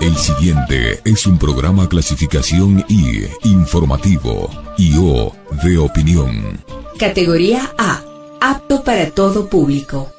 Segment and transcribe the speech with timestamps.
[0.00, 6.62] El siguiente es un programa clasificación I, informativo, y O, de opinión.
[6.98, 8.02] Categoría A,
[8.40, 10.12] apto para todo público.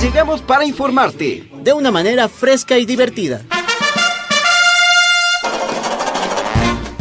[0.00, 3.42] Llegamos para informarte de una manera fresca y divertida.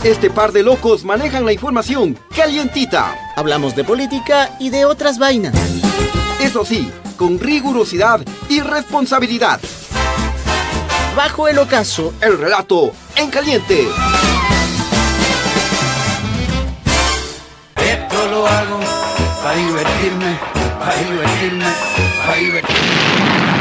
[0.03, 3.15] Este par de locos manejan la información calientita.
[3.35, 5.84] Hablamos de política y de otras vainas.
[6.45, 9.59] Eso sí, con rigurosidad y responsabilidad.
[11.17, 13.87] Bajo el ocaso, el relato en caliente.
[17.77, 18.79] Esto lo hago
[19.41, 20.39] para divertirme,
[20.77, 21.65] para divertirme,
[22.23, 23.54] para divertirme.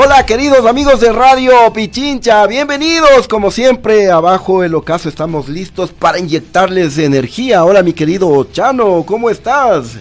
[0.00, 6.20] Hola queridos amigos de Radio Pichincha, bienvenidos como siempre abajo el ocaso estamos listos para
[6.20, 7.64] inyectarles energía.
[7.64, 9.96] Hola mi querido Chano, ¿cómo estás?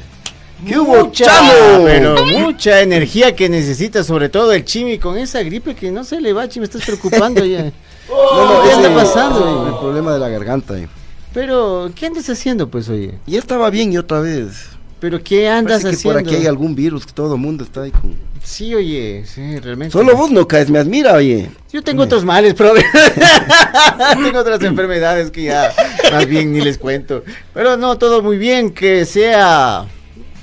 [0.68, 1.84] ¿Qué hubo Chano?
[1.84, 6.22] Pero mucha energía que necesita sobre todo el Chimi con esa gripe que no se
[6.22, 7.72] le va, Chimi, estás preocupando ya.
[8.10, 9.68] Oh, ¿Qué anda pasando?
[9.68, 10.78] el problema de la garganta.
[10.78, 10.88] Eh.
[11.34, 13.16] Pero, ¿qué andas haciendo pues oye?
[13.26, 14.77] Ya estaba bien y otra vez.
[15.00, 16.20] Pero ¿qué andas Parece haciendo?
[16.20, 18.16] que por aquí hay algún virus que todo el mundo está ahí con...
[18.44, 19.92] Sí, oye, sí, realmente.
[19.92, 21.50] Solo vos no caes, me admira, oye.
[21.72, 22.74] Yo tengo otros males, pero
[24.24, 25.72] tengo otras enfermedades que ya
[26.12, 27.24] más bien ni les cuento.
[27.54, 29.86] Pero no, todo muy bien, que sea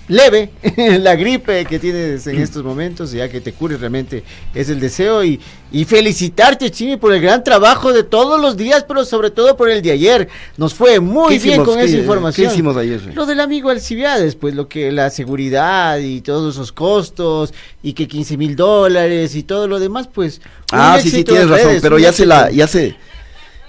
[0.09, 0.51] leve
[1.01, 4.23] la gripe que tienes en estos momentos, ya que te cures realmente
[4.55, 5.41] es el deseo y,
[5.73, 9.71] y felicitarte Chimi por el gran trabajo de todos los días, pero sobre todo por
[9.71, 10.29] el de ayer.
[10.57, 11.69] Nos fue muy bien hicimos?
[11.69, 12.47] con esa ¿Qué- información.
[12.49, 13.15] qué hicimos ayer?
[13.15, 18.07] Lo del amigo Alcibiades, pues lo que la seguridad y todos esos costos y que
[18.07, 20.41] 15 mil dólares y todo lo demás, pues.
[20.71, 22.97] Ah, sí, sí, tienes en razón, redes, pero ya se la, ya se,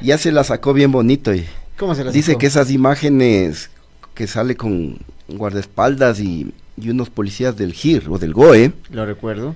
[0.01, 1.45] ya se la sacó bien bonito y
[1.77, 2.39] ¿Cómo se la dice sacó?
[2.39, 3.69] que esas imágenes
[4.13, 6.51] que sale con guardaespaldas y,
[6.81, 9.55] y unos policías del GIR o del GOE, Lo recuerdo.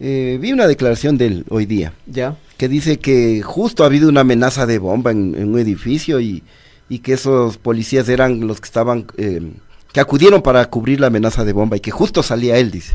[0.00, 2.36] eh, vi una declaración de él hoy día Ya.
[2.56, 6.42] que dice que justo ha habido una amenaza de bomba en, en un edificio y,
[6.88, 9.40] y que esos policías eran los que estaban, eh,
[9.92, 12.92] que acudieron para cubrir la amenaza de bomba y que justo salía él, dice.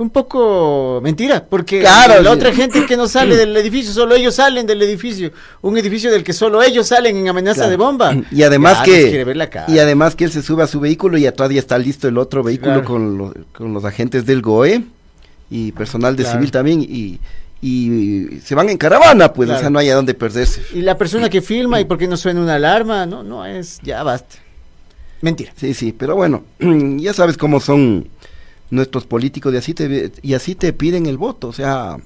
[0.00, 4.34] Un poco mentira, porque Claro, la otra gente que no sale del edificio, solo ellos
[4.36, 5.30] salen del edificio.
[5.60, 7.70] Un edificio del que solo ellos salen en amenaza Claro.
[7.70, 8.16] de bomba.
[8.30, 9.66] Y además Ya, que ver la cara.
[9.68, 12.16] y además que él se sube a su vehículo y atrás ya está listo el
[12.16, 12.84] otro vehículo Claro.
[12.86, 14.84] con, lo- con los agentes del GOE
[15.50, 16.38] y personal de Claro.
[16.38, 17.18] civil también y,
[17.60, 20.62] y se van en caravana, pues, o sea, no hay a dónde perderse.
[20.72, 23.78] Y la persona que filma y por qué no suena una alarma, no, no es,
[23.82, 24.36] ya basta.
[25.20, 25.52] Mentira.
[25.56, 26.42] Sí, sí, pero bueno,
[26.96, 28.08] ya sabes cómo son
[28.70, 31.98] nuestros políticos y así te y así te piden el voto, o sea,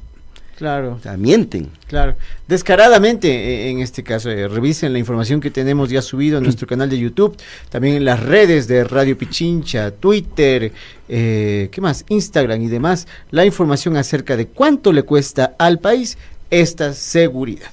[0.56, 0.94] Claro.
[0.94, 1.68] o sea, mienten.
[1.88, 2.14] Claro,
[2.46, 6.66] descaradamente eh, en este caso, eh, revisen la información que tenemos ya subido en nuestro
[6.66, 7.36] canal de YouTube,
[7.70, 10.72] también en las redes de Radio Pichincha, Twitter,
[11.08, 12.04] eh, ¿qué más?
[12.08, 16.18] Instagram y demás, la información acerca de cuánto le cuesta al país
[16.50, 17.70] esta seguridad.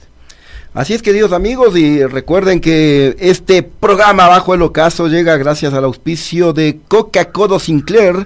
[0.73, 5.83] Así es, queridos amigos, y recuerden que este programa Bajo el Ocaso llega gracias al
[5.83, 8.25] auspicio de Coca-Cola Sinclair,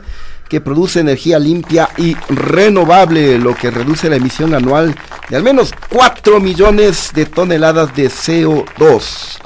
[0.50, 4.96] que produce energía limpia y renovable, lo que reduce la emisión anual
[5.30, 9.40] de al menos 4 millones de toneladas de CO2.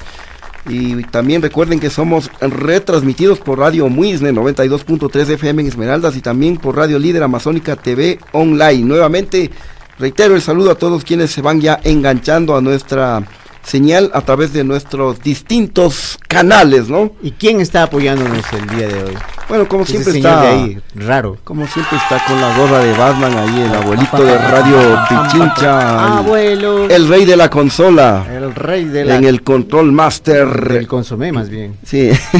[0.67, 6.75] Y también recuerden que somos retransmitidos por Radio Muisne 92.3 FM Esmeraldas y también por
[6.75, 8.83] Radio Líder Amazónica TV Online.
[8.83, 9.49] Nuevamente
[9.97, 13.23] reitero el saludo a todos quienes se van ya enganchando a nuestra
[13.69, 17.11] señal a través de nuestros distintos canales, ¿no?
[17.21, 19.17] ¿Y quién está apoyándonos el día de hoy?
[19.47, 21.37] Bueno, como Ese siempre señor está de ahí, raro.
[21.43, 26.17] como siempre está con la gorra de Batman ahí el abuelito de Radio Pichincha, el-
[26.19, 28.25] Abuelo, el, el rey de la consola,
[28.55, 31.77] rey de la, en el control master del consomé más bien.
[31.85, 32.09] Sí,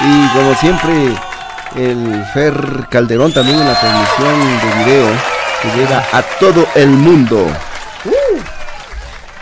[0.00, 1.14] y como siempre,
[1.76, 5.06] el Fer Calderón también en la transmisión de video
[5.62, 7.46] que llega a todo el mundo.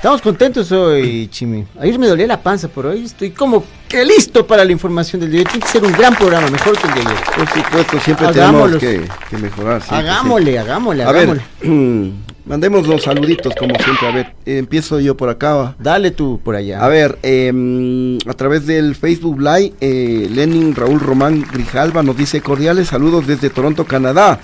[0.06, 1.64] Estamos contentos hoy, Chimi.
[1.80, 5.32] Ayer me dolía la panza, por hoy estoy como que listo para la información del
[5.32, 5.42] día.
[5.42, 7.24] Tiene que ser un gran programa, mejor que el de ayer.
[7.36, 9.82] Por supuesto, siempre tenemos que, que mejorar.
[9.82, 11.02] siempre, hagámosle, hagámosle.
[11.02, 11.42] A hagámosle.
[11.60, 11.70] ver,
[12.46, 14.06] mandemos los saluditos como siempre.
[14.08, 15.74] A ver, eh, empiezo yo por acá.
[15.80, 16.84] Dale tú por allá.
[16.84, 22.40] A ver, eh, a través del Facebook Live, eh, Lenin Raúl Román Grijalva nos dice
[22.40, 24.38] cordiales saludos desde Toronto, Canadá.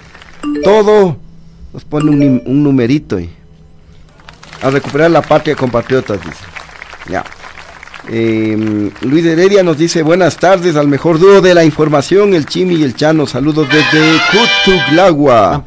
[0.64, 1.18] Todo
[1.72, 3.30] nos pone un, nim- un numerito y
[4.62, 6.44] a recuperar la patria, compatriotas, dice.
[7.08, 7.24] Ya.
[8.04, 12.82] Luis Heredia nos dice buenas tardes al mejor dúo de la información, el Chimi y
[12.82, 13.26] el Chano.
[13.26, 14.20] Saludos desde
[14.64, 15.64] Cutuglagua.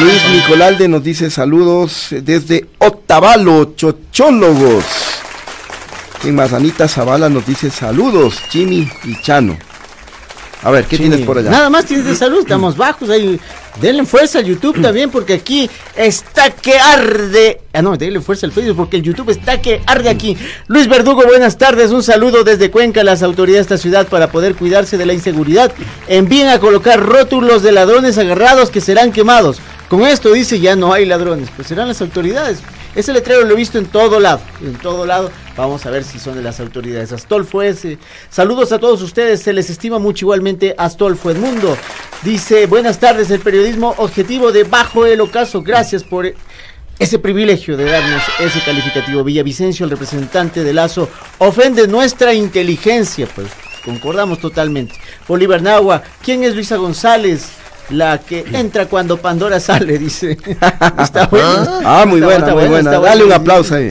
[0.00, 4.84] Luis Nicolalde nos dice saludos desde Otavalo, Chochólogos.
[6.24, 9.56] En Mazanita Zavala nos dice saludos, Chimi y Chano.
[10.62, 11.50] A ver, ¿qué tienes por allá?
[11.50, 13.40] Nada más tienes de salud, estamos bajos, hay
[13.80, 17.60] Denle fuerza al YouTube también, porque aquí está que arde.
[17.72, 20.36] Ah, no, denle fuerza al Facebook, porque el YouTube está que arde aquí.
[20.66, 21.90] Luis Verdugo, buenas tardes.
[21.90, 25.12] Un saludo desde Cuenca a las autoridades de esta ciudad para poder cuidarse de la
[25.12, 25.72] inseguridad.
[26.08, 29.60] Envíen a colocar rótulos de ladrones agarrados que serán quemados.
[29.88, 32.58] Con esto dice ya no hay ladrones, pues serán las autoridades.
[32.94, 35.30] Ese letrero lo he visto en todo lado, en todo lado.
[35.56, 37.12] Vamos a ver si son de las autoridades.
[37.12, 37.98] Astolfo ese.
[38.30, 41.76] Saludos a todos ustedes, se les estima mucho igualmente Astolfo Edmundo.
[42.22, 45.62] Dice, buenas tardes, el periodismo objetivo de Bajo el Ocaso.
[45.62, 46.32] Gracias por
[46.98, 49.22] ese privilegio de darnos ese calificativo.
[49.22, 53.28] Villavicencio, el representante de Lazo, ofende nuestra inteligencia.
[53.34, 53.48] Pues
[53.84, 54.94] concordamos totalmente.
[55.28, 57.59] Bolívar Nahua, ¿quién es Luisa González?
[57.90, 60.38] La que entra cuando Pandora sale, dice.
[61.02, 61.80] Está bueno.
[61.84, 62.90] Ah, muy buena, muy buena.
[62.98, 63.90] Dale un aplauso ahí.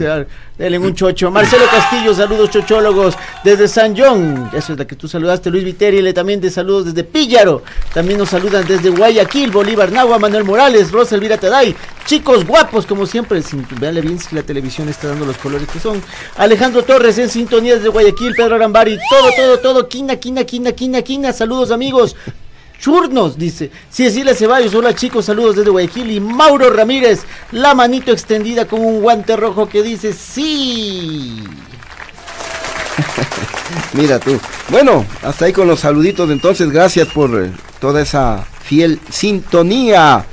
[0.59, 1.31] Dale un chocho.
[1.31, 3.15] Marcelo Castillo, saludos chochólogos
[3.45, 4.49] desde San John.
[4.53, 5.49] Eso es la que tú saludaste.
[5.49, 7.63] Luis Viteriele también de saludos desde Píllaro.
[7.93, 11.73] También nos saludan desde Guayaquil, Bolívar, Nahua, Manuel Morales, Rosa Elvira Taday.
[12.05, 13.41] Chicos guapos, como siempre.
[13.41, 16.01] Sin, véanle bien si la televisión está dando los colores que son.
[16.35, 18.97] Alejandro Torres en sintonía desde Guayaquil, Pedro Arambari.
[19.09, 19.87] Todo, todo, todo.
[19.87, 21.31] Quina, quina, quina, quina, quina.
[21.31, 22.17] Saludos, amigos.
[22.79, 23.69] Churnos, dice.
[23.89, 26.11] Cecilia Ceballos, hola chicos, saludos desde Guayaquil.
[26.11, 27.21] Y Mauro Ramírez,
[27.51, 31.43] la manito extendida con un guante rojo que dice sí.
[33.93, 34.39] Mira tú.
[34.69, 36.29] Bueno, hasta ahí con los saluditos.
[36.29, 40.25] Entonces, gracias por eh, toda esa fiel sintonía.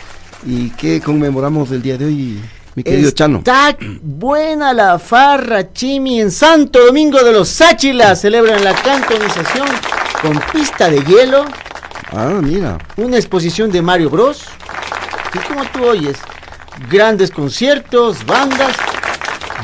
[0.45, 2.41] ¿Y qué conmemoramos el día de hoy,
[2.75, 3.39] mi querido Chano?
[3.39, 8.21] Está buena la farra, Chimi, en Santo Domingo de los Sáchilas.
[8.21, 9.67] Celebran la cantonización
[10.23, 11.45] con pista de hielo,
[12.13, 12.79] Ah, mira.
[12.97, 14.45] una exposición de Mario Bros.
[15.35, 16.17] Y como tú oyes,
[16.91, 18.77] grandes conciertos, bandas,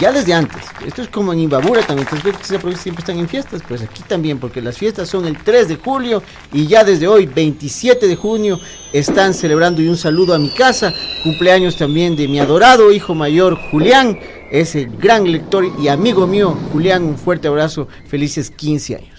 [0.00, 0.64] ya desde antes.
[0.84, 4.02] Esto es como en Imbabura también, entonces ves que siempre están en fiestas, pues aquí
[4.02, 6.22] también, porque las fiestas son el 3 de julio
[6.52, 8.58] y ya desde hoy, 27 de junio,
[8.92, 13.56] están celebrando y un saludo a mi casa, cumpleaños también de mi adorado hijo mayor
[13.70, 14.18] Julián,
[14.50, 19.12] ese gran lector y amigo mío, Julián, un fuerte abrazo, felices 15 años.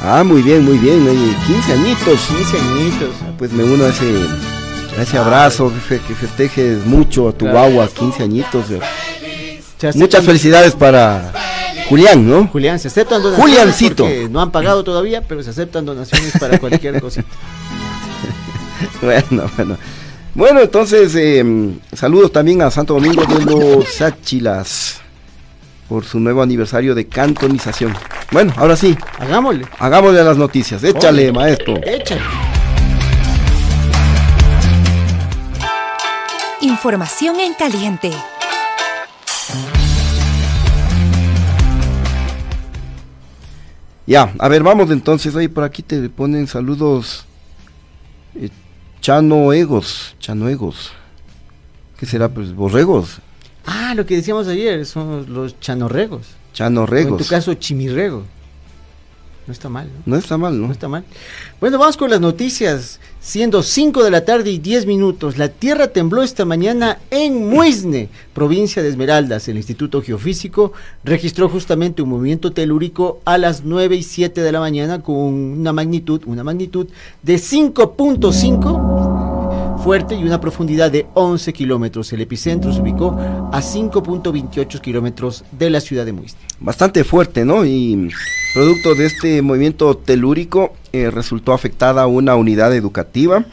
[0.00, 1.06] Ah, muy bien, muy bien.
[1.08, 2.20] oye, 15 añitos.
[2.26, 3.08] 15 añitos.
[3.38, 4.04] Pues me uno a ese,
[4.98, 7.58] a ese abrazo, que, fe- que festejes mucho a tu Claro.
[7.70, 8.66] guagua, 15 añitos.
[9.94, 11.32] Muchas felicidades para
[11.88, 12.46] Julián, ¿no?
[12.48, 14.04] Julián, se aceptan donaciones Juliancito.
[14.04, 17.26] porque no han pagado todavía, pero se aceptan donaciones para cualquier cosita.
[19.02, 19.76] Bueno, bueno.
[20.34, 21.42] Bueno, entonces, eh,
[21.94, 25.00] saludos también a Santo Domingo de los Sáchilas
[25.88, 27.94] por su nuevo aniversario de cantonización.
[28.32, 29.66] Bueno, ahora sí, Hagámosle.
[29.78, 30.82] hagámosle a las noticias.
[30.82, 31.32] Échale, Oye.
[31.32, 31.76] maestro.
[31.84, 32.20] Échale.
[36.60, 38.10] Información en caliente.
[44.06, 45.34] Ya, a ver, vamos entonces.
[45.36, 47.26] Ahí por aquí te ponen saludos.
[48.34, 48.50] eh,
[49.00, 50.14] Chano Egos.
[50.20, 50.92] Chano Egos.
[51.98, 52.28] ¿Qué será?
[52.28, 53.18] Pues borregos.
[53.66, 56.26] Ah, lo que decíamos ayer, son los chanorregos.
[56.52, 58.22] Chano O en tu caso, chimirrego.
[59.46, 60.02] No está mal, ¿no?
[60.06, 60.72] No está mal, No ¿no?
[60.72, 61.04] está mal.
[61.60, 62.98] Bueno, vamos con las noticias.
[63.20, 68.08] Siendo 5 de la tarde y 10 minutos, la tierra tembló esta mañana en Muisne,
[68.34, 69.46] provincia de Esmeraldas.
[69.48, 70.72] El Instituto Geofísico
[71.04, 75.72] registró justamente un movimiento telúrico a las 9 y 7 de la mañana con una
[75.72, 76.88] magnitud, una magnitud
[77.22, 79.25] de 5.5
[79.86, 82.12] fuerte y una profundidad de 11 kilómetros.
[82.12, 83.16] El epicentro se ubicó
[83.52, 86.40] a 5.28 kilómetros de la ciudad de Muisne.
[86.58, 87.64] bastante fuerte, ¿no?
[87.64, 88.10] Y
[88.52, 93.44] producto de este movimiento telúrico eh, resultó afectada una unidad educativa,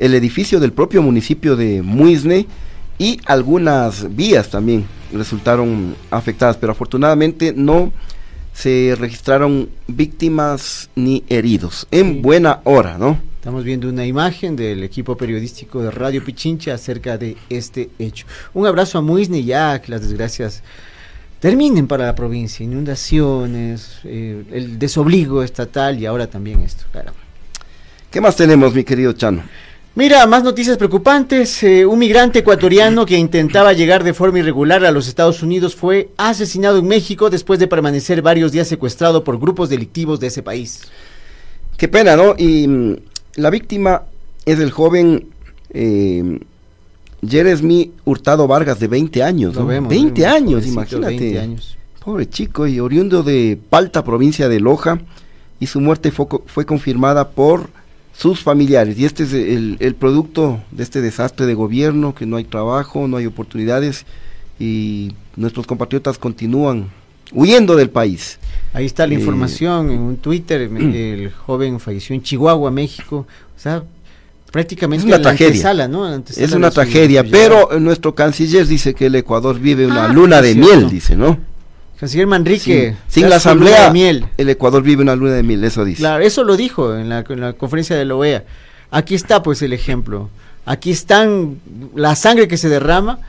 [0.00, 2.46] el edificio del propio municipio de Muisne
[2.96, 7.92] y algunas vías también resultaron afectadas, pero afortunadamente no
[8.54, 11.86] se registraron víctimas ni heridos.
[11.90, 13.33] En buena hora, ¿no?
[13.44, 18.24] Estamos viendo una imagen del equipo periodístico de Radio Pichincha acerca de este hecho.
[18.54, 20.62] Un abrazo a Muisne ya que las desgracias
[21.40, 26.84] terminen para la provincia, inundaciones, eh, el desobligo estatal y ahora también esto.
[26.90, 27.12] Claro.
[28.10, 29.42] ¿Qué más tenemos, mi querido Chano?
[29.94, 31.62] Mira, más noticias preocupantes.
[31.64, 36.08] Eh, un migrante ecuatoriano que intentaba llegar de forma irregular a los Estados Unidos fue
[36.16, 40.80] asesinado en México después de permanecer varios días secuestrado por grupos delictivos de ese país.
[41.76, 42.36] Qué pena, ¿no?
[42.38, 42.96] Y mm,
[43.36, 44.02] la víctima
[44.44, 45.28] es el joven
[45.70, 46.40] eh,
[47.26, 49.54] Jeremy Hurtado Vargas, de 20 años.
[49.54, 49.66] Lo ¿no?
[49.68, 51.18] vemos, 20 vemos, años, imagínate.
[51.18, 51.78] 20 años.
[52.04, 55.00] Pobre chico, y oriundo de Palta, provincia de Loja,
[55.58, 57.70] y su muerte fue, fue confirmada por
[58.12, 58.98] sus familiares.
[58.98, 63.08] Y este es el, el producto de este desastre de gobierno, que no hay trabajo,
[63.08, 64.04] no hay oportunidades,
[64.60, 66.90] y nuestros compatriotas continúan
[67.32, 68.38] huyendo del país.
[68.74, 70.60] Ahí está la Eh, información en un Twitter.
[70.76, 73.26] el joven falleció en Chihuahua, México.
[73.56, 73.82] O sea,
[74.50, 75.46] prácticamente Es una la tragedia.
[75.48, 76.06] antesala, ¿no?
[76.08, 79.86] La antesala Es una su- tragedia, su pero nuestro canciller dice que el Ecuador vive
[79.86, 81.38] una Ah, luna de miel, dice, ¿no?
[81.98, 82.96] Canciller Manrique.
[83.08, 84.26] Sin, la su asamblea, de miel.
[84.36, 86.00] el Ecuador vive una luna de miel, eso dice.
[86.00, 88.44] Claro, eso lo dijo en la, en la conferencia de la OEA.
[88.90, 90.28] Aquí está pues el ejemplo.
[90.66, 91.58] Aquí están
[91.94, 93.20] la sangre que se derrama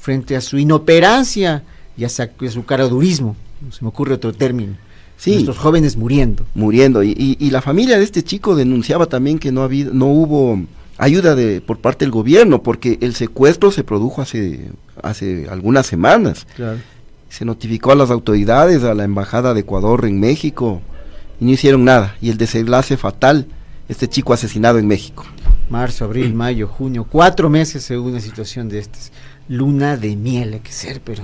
[0.00, 1.62] frente a su inoperancia
[1.96, 3.36] y a, sa- a su caradurismo.
[3.60, 4.74] No se me ocurre otro término.
[5.22, 5.34] Sí.
[5.34, 6.44] Nuestros jóvenes muriendo.
[6.54, 7.04] muriendo.
[7.04, 10.60] Y, y- y la familia de este chico denunciaba también que no, habido, no hubo
[10.98, 16.46] ayuda de, por parte del gobierno, porque el secuestro se produjo hace, hace algunas semanas.
[16.56, 16.78] Claro.
[17.28, 20.82] Se notificó a las autoridades, a la Embajada de Ecuador en México,
[21.40, 22.16] y no hicieron nada.
[22.20, 23.46] Y el desenlace fatal,
[23.88, 25.24] este chico asesinado en México.
[25.70, 29.12] Marzo, abril, mayo, junio, cuatro meses según una situación de estas.
[29.48, 31.22] Luna de miel hay que ser, pero...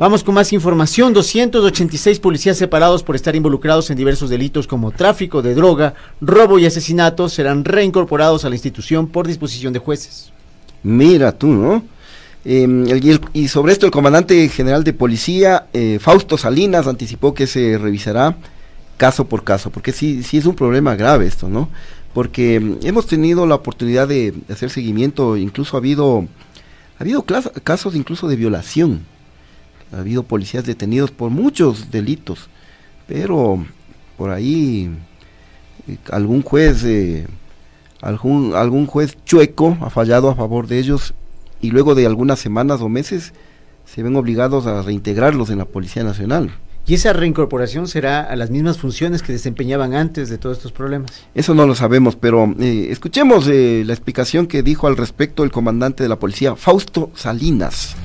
[0.00, 1.12] Vamos con más información.
[1.12, 5.92] 286 policías separados por estar involucrados en diversos delitos como tráfico de droga,
[6.22, 10.32] robo y asesinato serán reincorporados a la institución por disposición de jueces.
[10.82, 11.84] Mira tú, ¿no?
[12.46, 17.76] El- y, sobre esto el comandante general de policía, eh, Fausto Salinas, anticipó que se
[17.76, 18.38] revisará
[18.96, 21.68] caso por caso, porque sí, sí es un problema grave esto, ¿no?
[22.14, 26.26] Porque mm, hemos tenido la oportunidad de hacer seguimiento, incluso ha habido,
[26.98, 27.22] ha habido
[27.62, 29.04] casos incluso de violación,
[29.92, 32.48] ha habido policías detenidos por muchos delitos,
[33.06, 33.64] pero
[34.16, 34.90] por ahí
[35.88, 36.84] eh, algún juez...
[36.84, 37.26] eh,
[38.02, 41.14] algún, algún juez chueco ha fallado a favor de ellos
[41.60, 43.32] y luego de algunas semanas o meses
[43.84, 46.50] se ven obligados a reintegrarlos en la Policía Nacional.
[46.86, 51.12] Y esa reincorporación será a las mismas funciones que desempeñaban antes de todos estos problemas.
[51.34, 55.52] Eso no lo sabemos, pero eh, escuchemos eh, la explicación que dijo al respecto el
[55.52, 57.96] comandante de la policía, Fausto Salinas.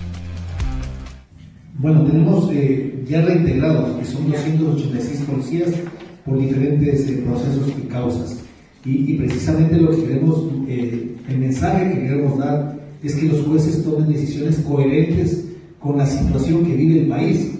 [1.78, 5.74] Bueno, tenemos eh, ya reintegrados, que son 286 policías
[6.26, 8.40] por diferentes eh, procesos y causas.
[8.86, 13.84] Y, precisamente lo que queremos, eh, el mensaje que queremos dar es que los jueces
[13.84, 15.44] tomen decisiones coherentes
[15.80, 17.52] con la situación que vive el país.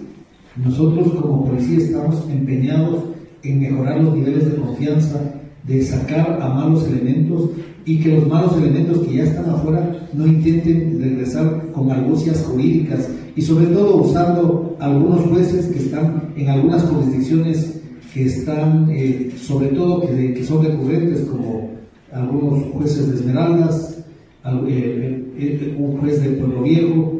[0.56, 3.04] Nosotros como policía estamos empeñados
[3.42, 5.20] en mejorar los niveles de confianza,
[5.66, 7.50] de sacar a malos elementos
[7.84, 13.08] y que los malos elementos que ya están afuera no intenten regresar con argucias jurídicas
[13.34, 17.80] y sobre todo usando algunos jueces que están en algunas jurisdicciones
[18.14, 21.70] que están, eh, sobre todo que, que son recurrentes como
[22.12, 23.98] algunos jueces de Esmeraldas,
[24.42, 27.12] al- eh, eh, eh, un juez de Pueblo Viejo,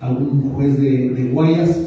[0.00, 1.80] algún juez de, de Guayas.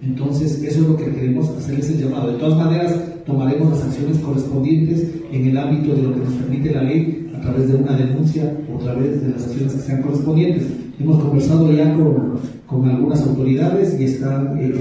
[0.00, 2.30] Entonces, eso es lo que queremos hacerles el llamado.
[2.32, 2.94] De todas maneras,
[3.26, 7.40] tomaremos las acciones correspondientes en el ámbito de lo que nos permite la ley a
[7.40, 10.64] través de una denuncia o a través de las acciones que sean correspondientes.
[11.00, 14.58] Hemos conversado ya con, con algunas autoridades y están...
[14.60, 14.74] eh,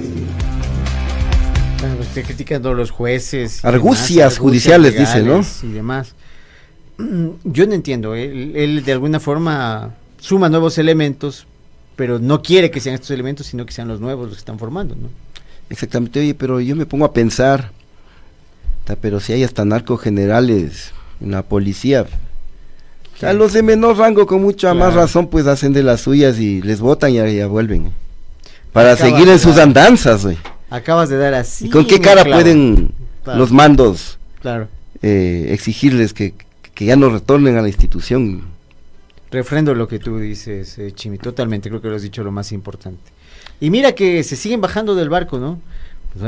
[1.80, 3.62] Bueno, pues, criticando a los jueces.
[3.64, 5.42] y Argucias judiciales, dice, ¿no?
[5.64, 6.14] Y demás.
[6.98, 8.16] Mm, Yo no entiendo.
[8.16, 11.48] Él, él de alguna forma suma nuevos elementos,
[11.96, 14.60] pero no quiere que sean estos elementos, sino que sean los nuevos los que están
[14.60, 15.10] formando, ¿no?
[15.70, 17.72] Exactamente, oye, pero yo me pongo a pensar,
[19.02, 22.06] pero si hay hasta narcogenerales en la policía,
[23.16, 26.40] o sea, los de menor rango con mucha más razón pues hacen de las suyas
[26.40, 27.92] y les votan y ya, vuelven.
[28.74, 30.38] Para seguir en sus dar- andanzas, güey.
[30.70, 31.68] Acabas de dar así.
[31.68, 32.92] ¿Y con qué cara pueden
[33.24, 33.40] Claro.
[33.40, 34.68] los mandos Claro.
[35.02, 36.34] eh, exigirles que,
[36.74, 38.44] que ya no retornen a la institución?
[39.32, 42.52] Refrendo lo que tú dices, eh, Chimi, totalmente, creo que lo has dicho lo más
[42.52, 43.12] importante.
[43.62, 45.60] Y mira que se siguen bajando del barco, ¿no?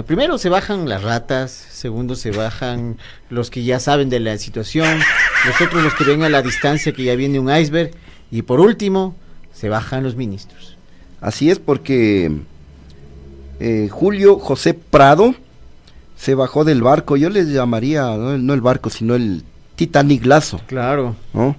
[0.07, 2.97] Primero se bajan las ratas, segundo se bajan
[3.29, 4.99] los que ya saben de la situación,
[5.45, 7.91] los otros los que ven a la distancia que ya viene un iceberg,
[8.31, 9.15] y por último
[9.53, 10.75] se bajan los ministros.
[11.21, 12.31] Así es porque
[13.59, 15.35] eh, Julio José Prado
[16.17, 19.43] se bajó del barco, yo les llamaría, no el, no el barco, sino el
[19.75, 21.15] Titanic Lazo, Claro.
[21.33, 21.55] ¿no?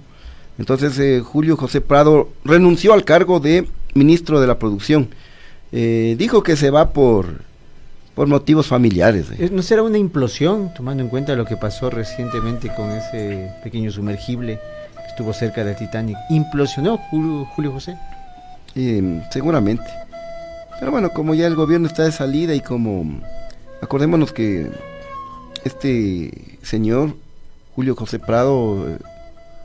[0.59, 5.09] Entonces eh, Julio José Prado renunció al cargo de ministro de la producción.
[5.71, 7.41] Eh, dijo que se va por,
[8.17, 9.27] por motivos familiares.
[9.37, 9.49] eh.
[9.51, 14.59] ¿No será una implosión, tomando en cuenta lo que pasó recientemente con ese pequeño sumergible
[14.95, 16.17] que estuvo cerca del Titanic?
[16.31, 17.95] ¿Implosionó Julio, Julio José?
[18.73, 19.85] Eh, seguramente.
[20.79, 23.21] Pero bueno, como ya el gobierno está de salida y como
[23.83, 24.71] acordémonos que
[25.63, 27.15] este señor
[27.75, 28.97] Julio José Prado, eh,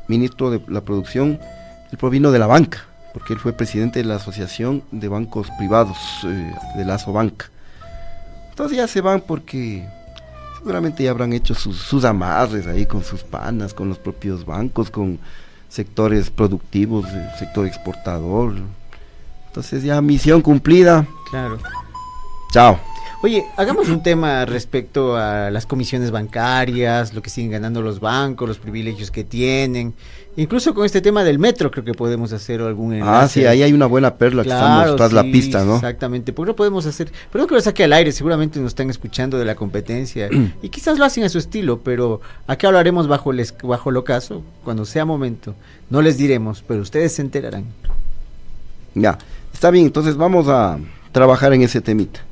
[0.09, 1.41] ministro de la producción,
[1.91, 2.85] él provino de la banca,
[3.15, 7.47] porque él fue presidente de la Asociación de Bancos Privados, eh, de la Asobanca.
[8.53, 9.83] Entonces ya se van porque
[10.59, 14.91] seguramente ya habrán hecho sus, sus amarres ahí con sus panas, con los propios bancos,
[14.91, 15.19] con
[15.71, 18.55] sectores productivos, el sector exportador.
[19.47, 21.07] Entonces ya misión cumplida.
[21.31, 21.59] Claro.
[22.53, 22.79] Chao.
[23.25, 28.49] Oye, hagamos un tema respecto a las comisiones bancarias, lo que siguen ganando los bancos,
[28.49, 29.95] los privilegios que tienen.
[30.37, 33.41] Incluso con este tema del metro creo que podemos hacer algún Ah, enlace.
[33.43, 35.77] sí, ahí hay una buena perla que Claro, estamos tras la pista, ¿no?
[35.77, 37.13] Exactamente, ¿por qué no podemos hacer?
[37.31, 40.29] Pero no que lo saque al aire, seguramente nos están escuchando de la competencia
[40.63, 44.43] y quizás lo hacen a su estilo, pero aquí hablaremos bajo el, bajo el ocaso,
[44.65, 45.55] cuando sea momento.
[45.91, 47.67] No les diremos, pero ustedes se enterarán.
[48.97, 49.17] Ya,
[49.55, 50.79] está bien, entonces vamos a
[51.13, 52.25] trabajar en ese temita.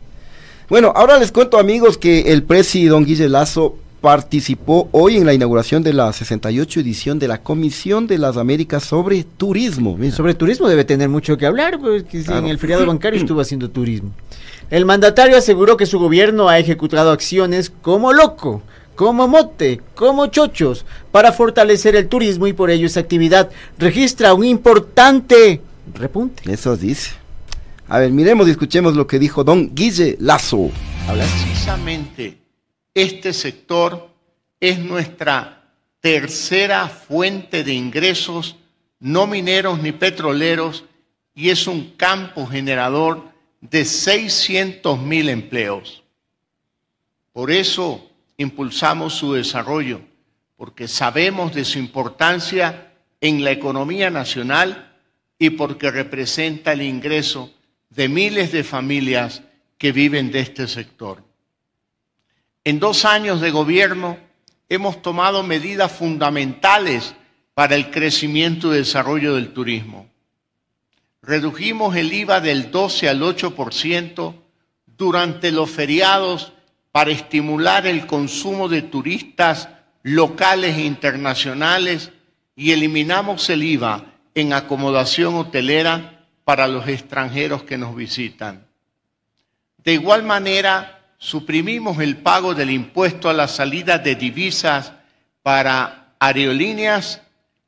[0.71, 5.35] Bueno, ahora les cuento amigos que el presi don Guille Lazo participó hoy en la
[5.35, 9.99] inauguración de la 68 edición de la Comisión de las Américas sobre Turismo.
[10.13, 12.39] Sobre turismo debe tener mucho que hablar, porque Claro.
[12.39, 14.13] en el feriado bancario estuvo haciendo turismo.
[14.71, 18.63] El mandatario aseguró que su gobierno ha ejecutado acciones como loco,
[18.95, 24.45] como mote, como chochos, para fortalecer el turismo y por ello esa actividad registra un
[24.45, 25.61] importante
[25.95, 26.45] repunte.
[26.51, 27.20] Eso dice.
[27.93, 30.71] A ver, miremos y escuchemos lo que dijo don Guille Lazo.
[31.09, 32.39] Precisamente
[32.95, 34.11] este sector
[34.61, 38.55] es nuestra tercera fuente de ingresos,
[39.01, 40.85] no mineros ni petroleros,
[41.35, 43.25] y es un campo generador
[43.61, 46.05] de 600 mil empleos.
[47.33, 50.01] Por eso impulsamos su desarrollo,
[50.57, 54.95] porque sabemos de su importancia en la economía nacional
[55.41, 57.53] y porque representa el ingreso
[57.91, 59.43] de miles de familias
[59.79, 61.23] que viven de este sector.
[62.65, 64.19] En dos años de gobierno
[64.69, 67.15] hemos tomado medidas fundamentales
[67.55, 70.09] para el crecimiento y desarrollo del turismo.
[71.23, 74.35] Redujimos el IVA del 12 al 8%
[74.87, 76.53] durante los feriados
[76.93, 79.69] para estimular el consumo de turistas
[80.03, 82.13] locales e internacionales
[82.57, 86.20] y eliminamos el IVA en acomodación hotelera
[86.51, 88.67] para los extranjeros que nos visitan.
[89.85, 94.93] De igual manera, suprimimos el pago del impuesto a la salida de divisas
[95.45, 97.21] para aerolíneas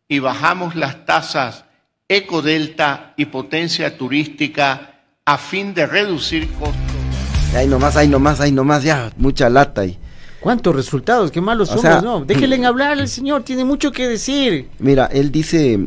[0.09, 1.64] y bajamos las tasas
[2.09, 7.55] Ecodelta y Potencia Turística a fin de reducir costos.
[7.55, 9.97] Ahí nomás, ahí nomás, ahí nomás, ya, mucha lata ahí.
[10.42, 11.31] ¿Cuántos resultados?
[11.31, 12.24] Qué malos O sea, ¿no?
[12.24, 14.68] Déjenle hablar al señor, tiene mucho que decir.
[14.78, 15.78] Mira, él dice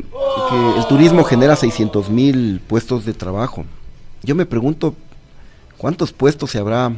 [0.50, 3.64] que el turismo genera 600 mil puestos de trabajo.
[4.22, 4.94] Yo me pregunto,
[5.76, 6.90] ¿cuántos puestos se habrá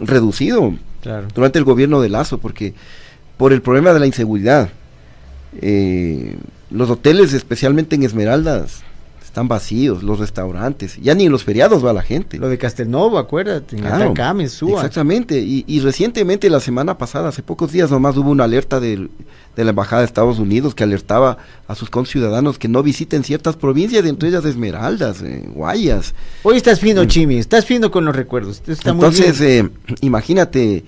[0.00, 1.28] reducido Claro.
[1.34, 2.38] durante el gobierno de Lazo?
[2.38, 2.74] Porque
[3.36, 4.68] por el problema de la inseguridad,
[5.62, 6.36] eh,
[6.70, 8.82] los hoteles, especialmente en Esmeraldas,
[9.38, 12.38] están vacíos, los restaurantes, ya ni en los feriados va la gente.
[12.38, 14.74] Lo de Castelnovo, acuérdate, en Claro, Atacama, en Súa.
[14.80, 19.10] Exactamente, y, y recientemente, la semana pasada, hace pocos días nomás hubo una alerta del-
[19.54, 23.54] de la Embajada de Estados Unidos que alertaba a sus conciudadanos que no visiten ciertas
[23.54, 26.14] provincias, entre ellas Esmeraldas, eh, Guayas.
[26.42, 28.60] Hoy estás fino, Chimi, estás fino con los recuerdos.
[28.66, 29.08] Está muy Mm.
[29.08, 29.72] Entonces, bien.
[29.88, 30.84] eh, imagínate,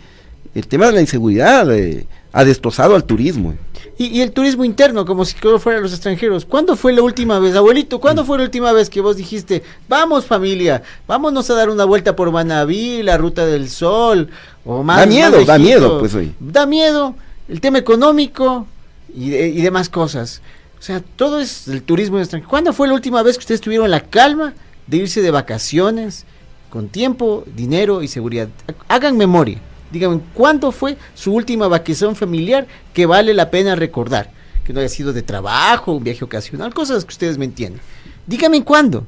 [0.56, 3.54] el tema de la inseguridad eh, ha destrozado al turismo.
[4.00, 6.46] Y, y el turismo interno, como si todo fuera los extranjeros.
[6.46, 8.00] ¿Cuándo fue la última vez, abuelito?
[8.00, 12.16] ¿Cuándo fue la última vez que vos dijiste, vamos familia, vámonos a dar una vuelta
[12.16, 14.30] por Manabí, la Ruta del Sol?
[14.64, 16.34] O más, Da miedo, más da miedo, pues, hoy.
[16.40, 17.14] Da miedo,
[17.46, 18.66] el tema económico
[19.14, 20.40] y, de- y demás cosas.
[20.78, 22.48] O sea, todo es el turismo extranjero.
[22.48, 24.54] ¿Cuándo fue la última vez que ustedes tuvieron la calma
[24.86, 26.24] de irse de vacaciones
[26.70, 28.48] con tiempo, dinero y seguridad?
[28.88, 29.60] Hagan memoria.
[29.90, 34.31] Díganme, ¿cuándo fue su última vacación familiar que vale la pena recordar?
[34.64, 37.81] Que no haya sido de trabajo, un viaje ocasional, cosas que ustedes me entienden.
[38.26, 39.07] Díganme cuándo,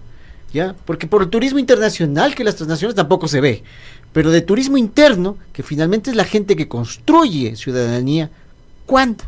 [0.53, 0.75] ¿ya?
[0.85, 3.63] Porque por el turismo internacional, que las transnacionales tampoco se ve,
[4.13, 8.31] pero de turismo interno, que finalmente es la gente que construye ciudadanía,
[8.87, 9.25] ¿cuándo?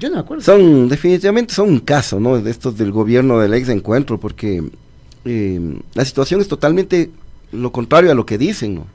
[0.00, 0.42] Yo no me acuerdo.
[0.42, 2.40] Son, definitivamente son un caso, ¿no?
[2.40, 4.62] De estos del gobierno del ex encuentro, porque
[5.24, 7.10] eh, la situación es totalmente
[7.52, 8.93] lo contrario a lo que dicen, ¿no?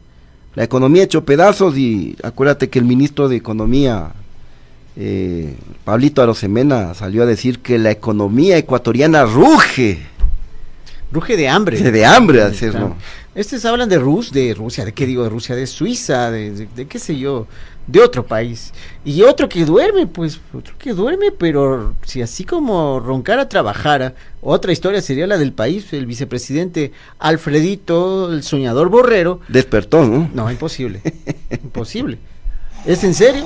[0.60, 4.10] La economía hecho pedazos y acuérdate que el ministro de Economía,
[4.98, 10.00] eh, Pablito Arosemena, salió a decir que la economía ecuatoriana ruge
[11.14, 11.80] Ruge de hambre.
[11.80, 12.80] de hambre, Claro.
[12.90, 12.96] ¿no?
[13.36, 15.56] Estos hablan de Rus, de Rusia, ¿de qué digo de Rusia?
[15.56, 17.48] De Suiza, de, de- de qué sé yo,
[17.92, 18.72] de otro país.
[19.04, 24.72] Y otro que duerme, pues, otro que duerme, pero si así como Roncara trabajara, otra
[24.72, 29.40] historia sería la del país, el vicepresidente Alfredito, el soñador borrero.
[29.48, 30.30] Despertó, ¿no?
[30.34, 31.02] No, imposible,
[31.64, 32.20] imposible.
[32.86, 33.46] ¿Es en serio?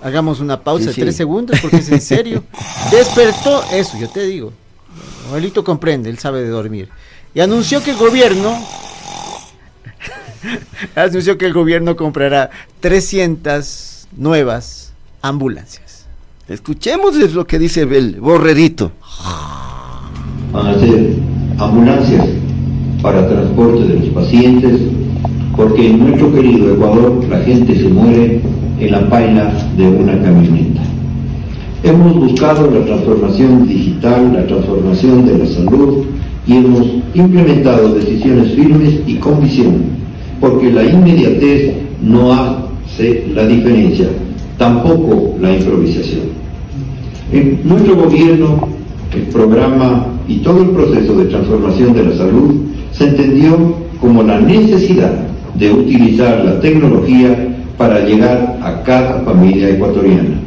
[0.00, 1.00] Hagamos una pausa Sí, de sí.
[1.00, 2.44] tres segundos porque es en serio.
[2.90, 4.52] Despertó, eso, yo te digo.
[5.26, 6.88] Abuelito comprende, él sabe de dormir.
[7.34, 8.56] Y anunció que el gobierno
[10.94, 16.06] anunció que el gobierno comprará 300 nuevas ambulancias.
[16.48, 18.92] Escuchemos lo que dice el borrerito.
[20.52, 21.16] Van a ser
[21.58, 22.26] ambulancias
[23.02, 24.80] para transporte de los pacientes,
[25.56, 28.40] porque en nuestro querido Ecuador la gente se muere
[28.80, 30.80] en la paila de una camioneta.
[31.82, 36.06] Hemos buscado la transformación digital, la transformación de la salud
[36.46, 39.97] y hemos implementado decisiones firmes y con visión,
[40.40, 41.72] porque la inmediatez
[42.02, 44.08] no hace la diferencia,
[44.56, 46.22] tampoco la improvisación.
[47.32, 48.68] En nuestro gobierno,
[49.14, 52.54] el programa y todo el proceso de transformación de la salud
[52.92, 55.12] se entendió como la necesidad
[55.54, 60.40] de utilizar la tecnología para llegar a cada familia ecuatoriana.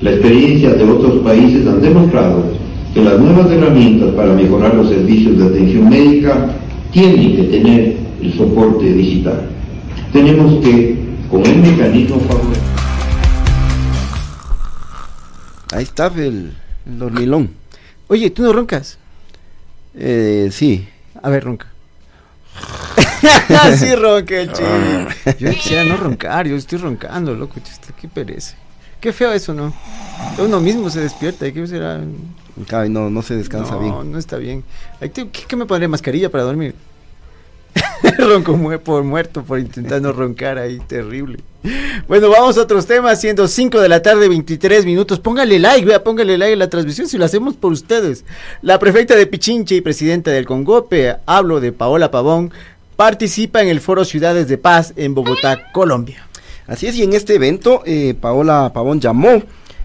[0.00, 2.44] La experiencia de otros países han demostrado
[2.92, 6.46] que las nuevas herramientas para mejorar los servicios de atención médica
[6.92, 7.95] tienen que tener
[8.26, 9.48] el soporte digital.
[10.12, 10.98] Tenemos que,
[11.30, 12.58] con el mecanismo favorable.
[15.72, 16.52] Ahí está el,
[16.86, 17.50] el dormilón.
[18.08, 18.98] Oye, ¿tú no roncas?
[19.94, 20.88] Eh, sí.
[21.22, 21.66] A ver, ronca.
[23.76, 25.06] sí ronca el chile.
[25.38, 27.60] Yo quisiera no roncar, yo estoy roncando, loco.
[27.62, 28.56] chiste, Qué pereza.
[29.00, 29.74] Qué feo eso, ¿no?
[30.38, 31.50] Uno mismo se despierta.
[31.52, 32.00] ¿Qué será?
[32.72, 33.92] Ay, no, no se descansa no, bien.
[33.92, 34.64] No, no está bien.
[35.00, 36.74] ¿Qué, qué me pondré mascarilla para dormir?
[38.18, 41.38] Ronco por muerto por intentar no roncar ahí, terrible.
[42.06, 45.18] Bueno, vamos a otros temas, siendo 5 de la tarde, 23 minutos.
[45.18, 48.24] Póngale like, vea, póngale like a la transmisión si lo hacemos por ustedes.
[48.62, 52.52] La prefecta de Pichinche y presidenta del Congope, hablo de Paola Pavón,
[52.94, 56.26] participa en el Foro Ciudades de Paz en Bogotá, Colombia.
[56.66, 59.42] Así es, y en este evento, eh, Paola Pavón llamó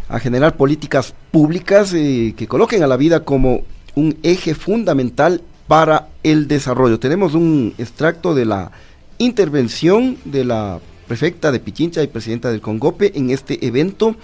[0.08, 3.64] a generar políticas públicas eh, que coloquen a la vida como
[3.96, 7.00] un eje fundamental para el desarrollo.
[7.00, 8.74] Tenemos un extracto de la
[9.20, 14.18] intervención de la prefecta de Pichincha y presidenta del Congope en este evento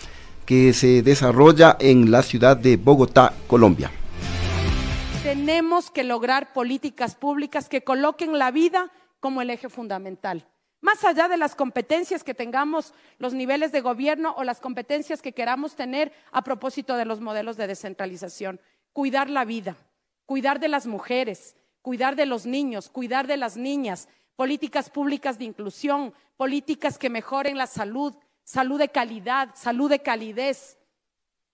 [0.45, 3.89] que se desarrolla en la ciudad de Bogotá, Colombia.
[5.23, 10.49] Tenemos que lograr políticas públicas que coloquen la vida como el eje fundamental.
[10.81, 15.31] Más allá de las competencias que tengamos los niveles de gobierno o las competencias que
[15.31, 18.59] queramos tener a propósito de los modelos de descentralización,
[18.91, 19.77] cuidar la vida,
[20.27, 25.45] cuidar de las mujeres, cuidar de los niños, cuidar de las niñas, políticas públicas de
[25.45, 28.13] inclusión, políticas que mejoren la salud,
[28.43, 30.77] salud de calidad, salud de calidez,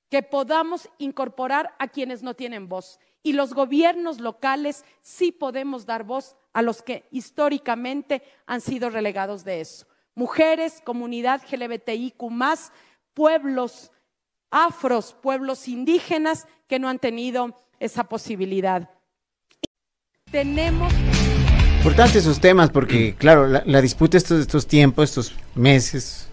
[0.09, 2.99] que podamos incorporar a quienes no tienen voz.
[3.21, 9.43] Y los gobiernos locales sí podemos dar voz a los que históricamente han sido relegados
[9.45, 9.87] de eso.
[10.15, 12.21] Mujeres, comunidad LGBTIQ,
[13.13, 13.91] pueblos
[14.51, 18.89] afros, pueblos indígenas que no han tenido esa posibilidad.
[20.31, 20.91] Tenemos
[21.83, 26.29] Importante esos temas porque, claro, la, la disputa estos, estos tiempos, estos meses,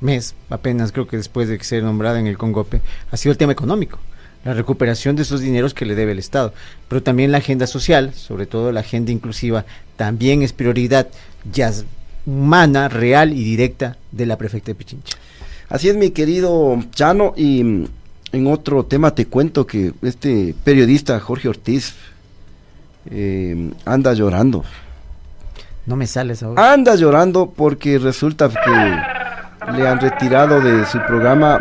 [0.00, 3.36] mes apenas creo que después de que sea nombrada en el Congope, ha sido el
[3.36, 3.98] tema económico,
[4.44, 6.54] la recuperación de esos dineros que le debe el Estado,
[6.88, 9.64] pero también la agenda social, sobre todo la agenda inclusiva,
[9.96, 11.08] también es prioridad
[11.50, 11.72] ya
[12.24, 15.18] humana, real y directa de la prefecta de Pichincha.
[15.68, 17.88] Así es, mi querido Chano, y mm,
[18.32, 21.94] en otro tema te cuento que este periodista Jorge Ortiz
[23.10, 24.64] eh, anda llorando.
[25.86, 26.72] No me sales ahora.
[26.72, 31.60] Anda llorando porque resulta que le han retirado de su programa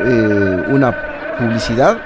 [0.00, 1.98] eh, una publicidad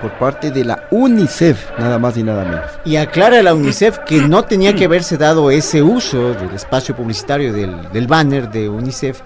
[0.00, 2.70] por parte de la UNICEF, nada más y nada menos.
[2.84, 7.52] Y aclara la UNICEF que no tenía que haberse dado ese uso del espacio publicitario
[7.52, 9.20] del, del banner de UNICEF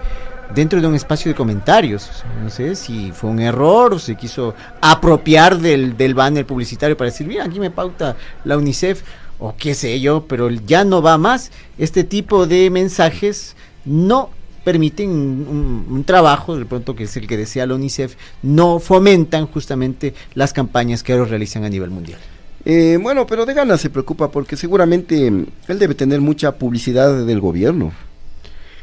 [0.53, 2.09] dentro de un espacio de comentarios.
[2.43, 7.11] No sé si fue un error o se quiso apropiar del, del banner publicitario para
[7.11, 9.03] decir, mira, aquí me pauta la UNICEF
[9.39, 11.51] o qué sé yo, pero ya no va más.
[11.77, 14.29] Este tipo de mensajes no
[14.63, 20.13] permiten un, trabajo, de pronto que es el que decía la UNICEF, no fomentan justamente
[20.35, 22.19] las campañas que ahora realizan a nivel mundial.
[22.65, 27.39] Eh, bueno, pero de ganas se preocupa porque seguramente él debe tener mucha publicidad del
[27.39, 27.93] gobierno.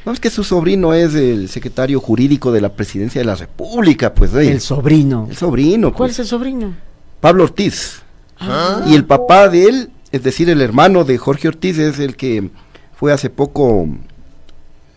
[0.07, 4.14] No es que su sobrino es el secretario jurídico de la presidencia de la República,
[4.14, 4.33] pues.
[4.35, 4.53] ¿eh?
[4.53, 5.27] El sobrino.
[5.29, 5.92] El sobrino.
[5.92, 6.12] ¿Cuál pues.
[6.12, 6.75] es el sobrino?
[7.21, 8.03] Pablo Ortiz.
[8.38, 8.85] Ah.
[8.87, 12.51] Y el papá de él, es decir, el hermano de Jorge Ortiz, es el que
[12.95, 13.88] fue hace poco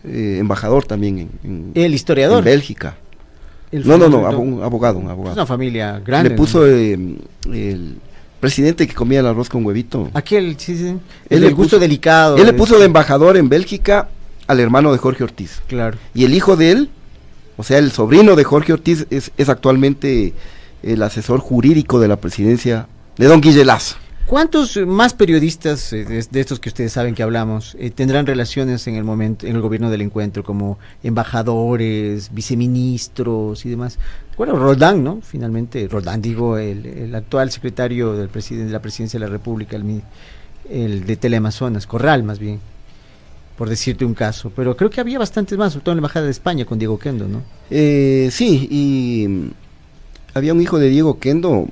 [0.04, 2.96] eh, embajador también en, en, el historiador en Bélgica.
[3.72, 5.32] El no, no, no, un abogado, un abogado.
[5.32, 6.30] Es una familia grande.
[6.30, 6.96] Le puso eh,
[7.52, 7.96] el
[8.38, 10.08] presidente que comía el arroz con huevito.
[10.14, 10.96] Aquel, sí, sí.
[11.28, 12.36] El, el gusto puso, delicado.
[12.36, 14.08] Él le puso de embajador en Bélgica
[14.50, 15.62] al hermano de Jorge Ortiz.
[15.68, 15.96] Claro.
[16.12, 16.90] Y el hijo de él,
[17.56, 20.34] o sea, el sobrino de Jorge Ortiz, es, es actualmente
[20.82, 23.96] el asesor jurídico de la presidencia de Don Guille Lazo.
[24.26, 28.86] ¿Cuántos más periodistas eh, de, de estos que ustedes saben que hablamos eh, tendrán relaciones
[28.86, 33.98] en el momento, en el gobierno del encuentro, como embajadores, viceministros y demás?
[34.36, 35.20] Bueno, Roldán, ¿no?
[35.20, 39.76] Finalmente, Roldán, digo, el, el actual secretario del presidente de la presidencia de la República,
[39.76, 40.02] el,
[40.70, 42.60] el de Teleamazonas, Corral más bien,
[43.60, 44.50] por decirte un caso.
[44.56, 46.98] Pero creo que había bastantes más, sobre todo en la embajada de España con Diego
[46.98, 47.42] Kendo, ¿no?
[47.68, 49.50] Eh, sí, y mm,
[50.32, 51.68] había un hijo de Diego Kendo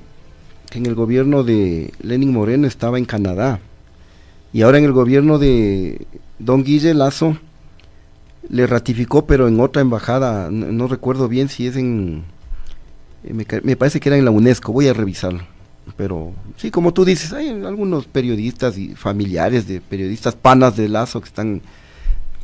[0.68, 3.60] que en el gobierno de Lenin Moreno estaba en Canadá.
[4.52, 6.06] Y ahora en el gobierno de
[6.38, 7.38] Don Guille Lazo
[8.50, 12.24] le ratificó, pero en otra embajada, no, recuerdo bien si es en...
[13.24, 15.40] eh, me parece que era en la UNESCO, voy a revisarlo.
[15.96, 21.22] Pero sí, como tú dices, hay algunos periodistas y familiares de periodistas panas de Lazo
[21.22, 21.62] que están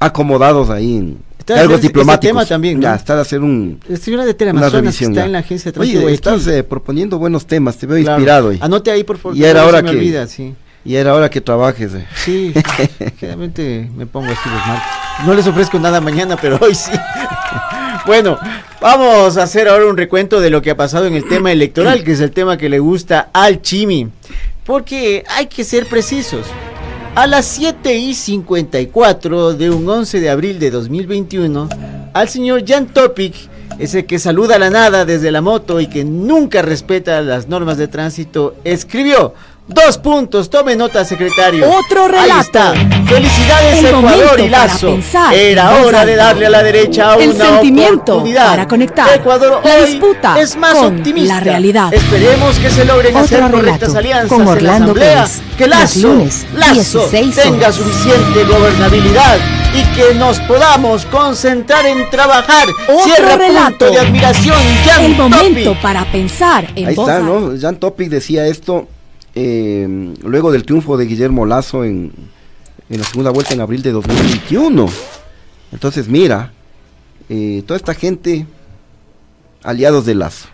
[0.00, 2.26] acomodados ahí en Está cargos ese diplomáticos.
[2.30, 2.83] tema también, ¿no?
[2.85, 5.12] Ya, está de hacer un, de una revisión.
[5.12, 5.26] está ya.
[5.26, 8.18] en la agencia de Oye, estás eh, proponiendo buenos temas, te veo Claro.
[8.18, 8.48] inspirado.
[8.48, 8.59] hoy.
[8.62, 9.37] Anote ahí, por favor.
[9.37, 10.54] Y era hora que- olvida, sí.
[10.87, 11.92] Y era hora que trabajes.
[11.94, 12.07] eh.
[12.14, 12.52] Sí,
[13.18, 14.87] generalmente me pongo así los martes.
[15.26, 16.90] No les ofrezco nada mañana, pero hoy sí.
[18.07, 18.38] bueno,
[18.80, 22.04] vamos a hacer ahora un recuento de lo que ha pasado en el tema electoral,
[22.04, 24.09] que es el tema que le gusta al Chimi.
[24.64, 26.46] Porque hay que ser precisos.
[27.16, 31.68] A las 7 y 54 de un 11 de abril de 2021,
[32.12, 33.37] al señor Jan Topic,
[33.79, 37.79] ese que saluda a la nada desde la moto y que nunca respeta las normas
[37.79, 39.33] de tránsito, escribió
[39.66, 41.68] dos puntos, tome nota secretario.
[41.70, 42.33] Otro relato.
[42.33, 42.74] Ahí está.
[43.07, 44.87] Felicidades El Ecuador y Lazo.
[44.88, 48.46] pensar Era hora de darle a la derecha El una sentimiento oportunidad.
[48.48, 51.35] para conectar Ecuador la hoy disputa es más con optimista.
[51.35, 51.92] la realidad.
[51.94, 55.40] Esperemos que se logren Otro hacer correctas alianzas con en la Orlando asamblea, Pérez.
[55.59, 59.37] que Lazo, lunes, Lazo 16 tenga suficiente gobernabilidad
[59.74, 62.66] y que nos podamos concentrar en trabajar.
[62.88, 63.79] Otro Cierra relato.
[63.79, 65.83] punto de admiración, Jan El momento Topic.
[65.83, 67.20] para pensar en Ahí voz está.
[67.20, 67.53] ¿no?
[67.61, 68.87] Jan Topic decía esto
[69.35, 72.12] eh, luego del triunfo de Guillermo Lazo en,
[72.90, 74.87] en la segunda vuelta en abril de 2021.
[75.73, 76.53] Entonces, mira,
[77.29, 78.47] eh, toda esta gente,
[79.62, 80.49] aliados de Lazo,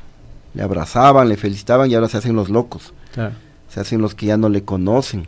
[0.54, 2.92] le abrazaban, le felicitaban y ahora se hacen los locos.
[3.12, 3.34] Claro.
[3.68, 5.26] se hacen los que ya no le conocen,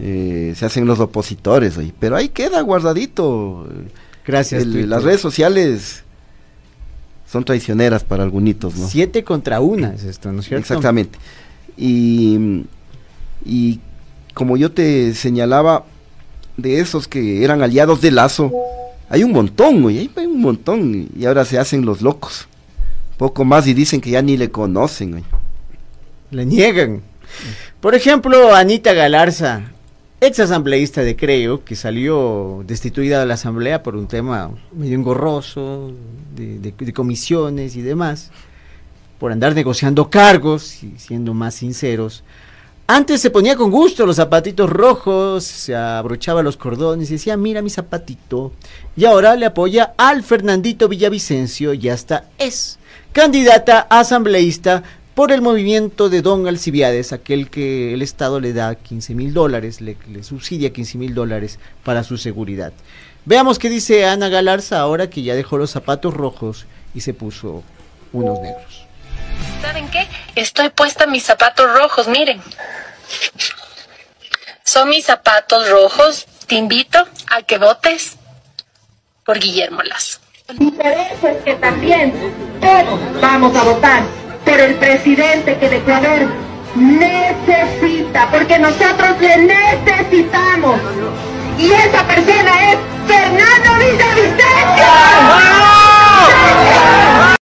[0.00, 1.92] eh, se hacen los opositores, oye.
[2.00, 3.68] pero ahí queda guardadito.
[4.26, 6.02] Gracias, El- las redes sociales
[7.30, 8.86] son traicioneras para algunitos, ¿no?
[8.88, 10.62] Siete contra una es esto, ¿no es cierto?
[10.62, 11.18] Exactamente.
[11.76, 12.64] Y,
[13.44, 13.80] y
[14.34, 15.84] como yo te señalaba,
[16.56, 18.52] de esos que eran aliados de Lazo,
[19.08, 22.48] hay un montón, güey, hay un montón, y ahora se hacen los locos.
[23.16, 25.22] Poco más y dicen que ya ni le conocen.
[26.30, 27.02] Le niegan.
[27.80, 29.72] Por ejemplo, Anita Galarza,
[30.20, 35.92] ex asambleísta de Creo, que salió destituida de la asamblea por un tema medio engorroso,
[36.34, 38.30] de comisiones y demás,
[39.24, 42.22] por andar negociando cargos y siendo más sinceros.
[42.86, 47.62] Antes se ponía con gusto los zapatitos rojos, se abrochaba los cordones y decía, mira
[47.62, 48.52] mi zapatito.
[48.94, 52.78] Y ahora le apoya al Fernandito Villavicencio y hasta es
[53.14, 54.82] candidata asambleísta
[55.14, 59.80] por el movimiento de Don Alcibiades, aquel que el Estado le da 15 mil dólares,
[59.80, 62.74] le, le subsidia 15 mil dólares para su seguridad.
[63.24, 67.62] Veamos qué dice Ana Galarza ahora que ya dejó los zapatos rojos y se puso
[68.12, 68.83] unos negros.
[69.62, 70.06] ¿Saben qué?
[70.34, 72.42] Estoy puesta mis zapatos rojos, miren.
[74.64, 76.26] Son mis zapatos rojos.
[76.46, 78.16] Te invito a que votes
[79.24, 80.18] por Guillermo Lazo.
[80.46, 82.12] Por eso es que también
[82.60, 84.02] todos vamos a votar
[84.44, 86.28] por el presidente que el Ecuador
[86.74, 90.80] necesita, porque nosotros le necesitamos.
[91.58, 94.84] Y esa persona es Fernando Villavicencio.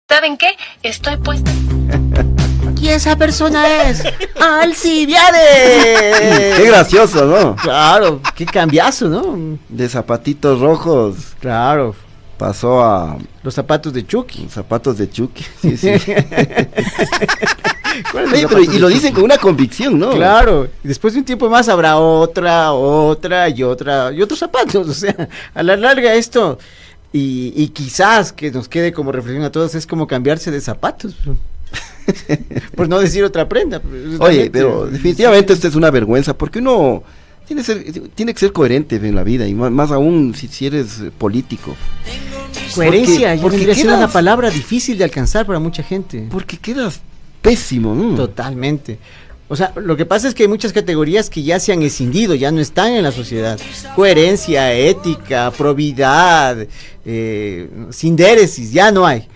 [0.08, 0.58] ¿Saben qué?
[0.84, 1.52] Estoy puesta.
[2.82, 4.04] ¿Y esa persona es?
[4.40, 6.56] ¡Alcibiades!
[6.58, 7.56] Qué gracioso, ¿no?
[7.56, 9.58] Claro, qué cambiazo, ¿no?
[9.70, 11.16] De zapatitos rojos.
[11.40, 11.96] Claro.
[12.38, 14.44] Pasó a Los zapatos de Chucky.
[14.44, 15.46] los zapatos de Chucky.
[15.62, 15.90] Sí, sí.
[18.12, 20.10] ¿Cuáles Oye, pero, y lo dicen con una convicción, ¿no?
[20.12, 24.90] Claro, y después de un tiempo más habrá otra, otra y otra, y otros zapatos,
[24.90, 26.60] o sea, a la larga esto,
[27.14, 31.16] y, y quizás que nos quede como reflexión a todos, es como cambiarse de zapatos,
[32.76, 33.82] por no decir otra prenda.
[33.84, 34.50] Oye, realmente.
[34.52, 37.04] pero definitivamente esto es una vergüenza, porque uno
[37.48, 37.84] tiene, ser-
[38.16, 41.76] tiene que ser coherente en la vida, y más, más aún si, si eres político.
[42.74, 46.28] Coherencia, porque- porque quedas- una palabra difícil de alcanzar para mucha gente.
[46.30, 47.02] Porque quedas
[47.42, 48.16] pésimo, ¿no?
[48.16, 48.98] Totalmente.
[49.48, 52.34] O sea, lo que pasa es que hay muchas categorías que ya se han escindido,
[52.34, 53.60] ya no están en la sociedad.
[53.96, 56.66] Coherencia, ética, probidad,
[57.06, 59.28] eh, sindéresis, ya no hay.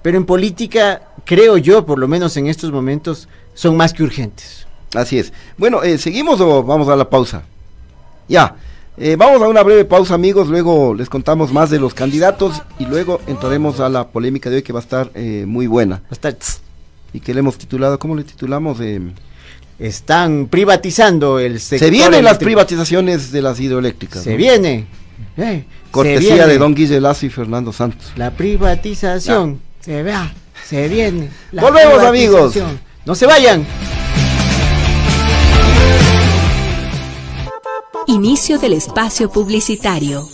[0.00, 4.66] Pero en política, creo yo, por lo menos en estos momentos, son más que urgentes.
[4.94, 5.30] Así es.
[5.58, 7.42] Bueno, eh, ¿seguimos o vamos a la pausa?
[8.28, 8.56] Ya.
[8.96, 10.48] Eh, vamos a una breve pausa, amigos.
[10.48, 14.62] Luego les contamos más de los candidatos y luego entraremos a la polémica de hoy
[14.62, 15.96] que va a estar eh, muy buena.
[15.96, 16.62] Va a estar tss.
[17.12, 18.80] Y que le hemos titulado, ¿cómo le titulamos?
[18.80, 18.98] Eh,
[19.78, 21.86] Están privatizando el sector.
[21.86, 24.22] se vienen las privatizaciones de las hidroeléctricas.
[24.22, 24.36] Se ¿no?
[24.38, 24.86] viene.
[25.36, 26.52] Se Cortesía viene.
[26.52, 28.12] de Don Guille Lazo y Fernando Santos.
[28.16, 29.60] La privatización.
[29.80, 30.32] Se vea.
[30.68, 31.30] Se viene.
[31.52, 32.54] la Volvemos, amigos.
[33.06, 33.66] No se vayan.
[38.06, 40.28] Inicio del espacio publicitario.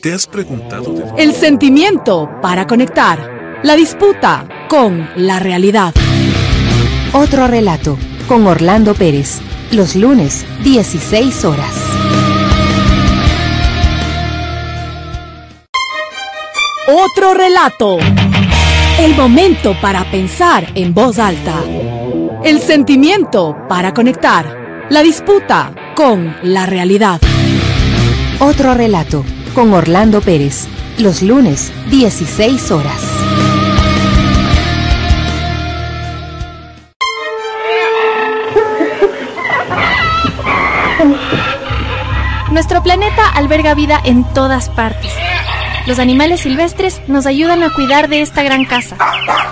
[0.00, 3.60] ¿Te has preguntado de El sentimiento para conectar.
[3.62, 5.94] La disputa con la realidad.
[7.12, 7.96] Otro relato
[8.26, 9.38] con Orlando Pérez.
[9.70, 11.99] Los lunes, 16 horas.
[16.92, 17.98] Otro relato.
[18.98, 21.54] El momento para pensar en voz alta.
[22.42, 24.86] El sentimiento para conectar.
[24.90, 27.20] La disputa con la realidad.
[28.40, 29.24] Otro relato
[29.54, 30.66] con Orlando Pérez.
[30.98, 33.00] Los lunes, 16 horas.
[42.50, 45.12] Nuestro planeta alberga vida en todas partes.
[45.86, 48.96] Los animales silvestres nos ayudan a cuidar de esta gran casa.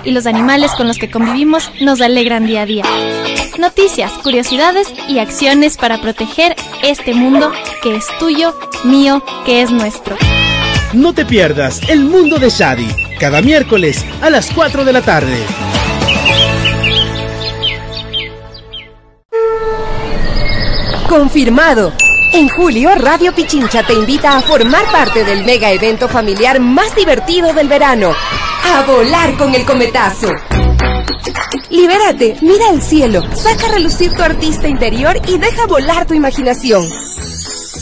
[0.04, 2.84] Y los animales con los que convivimos nos alegran día a día.
[3.58, 7.50] Noticias, curiosidades y acciones para proteger este mundo
[7.82, 8.54] que es tuyo,
[8.84, 10.16] mío, que es nuestro.
[10.92, 15.38] No te pierdas El Mundo de Shadi, cada miércoles a las 4 de la tarde.
[21.08, 21.92] Confirmado.
[22.32, 27.52] En julio, Radio Pichincha te invita a formar parte del mega evento familiar más divertido
[27.52, 28.12] del verano.
[28.64, 30.28] A volar con el cometazo.
[31.70, 36.86] Libérate, mira al cielo, saca a relucir tu artista interior y deja volar tu imaginación.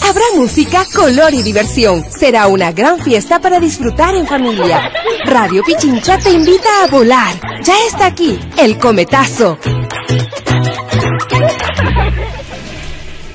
[0.09, 2.05] Habrá música, color y diversión.
[2.11, 4.91] Será una gran fiesta para disfrutar en familia.
[5.25, 7.35] Radio Pichincha te invita a volar.
[7.63, 9.59] Ya está aquí, el cometazo.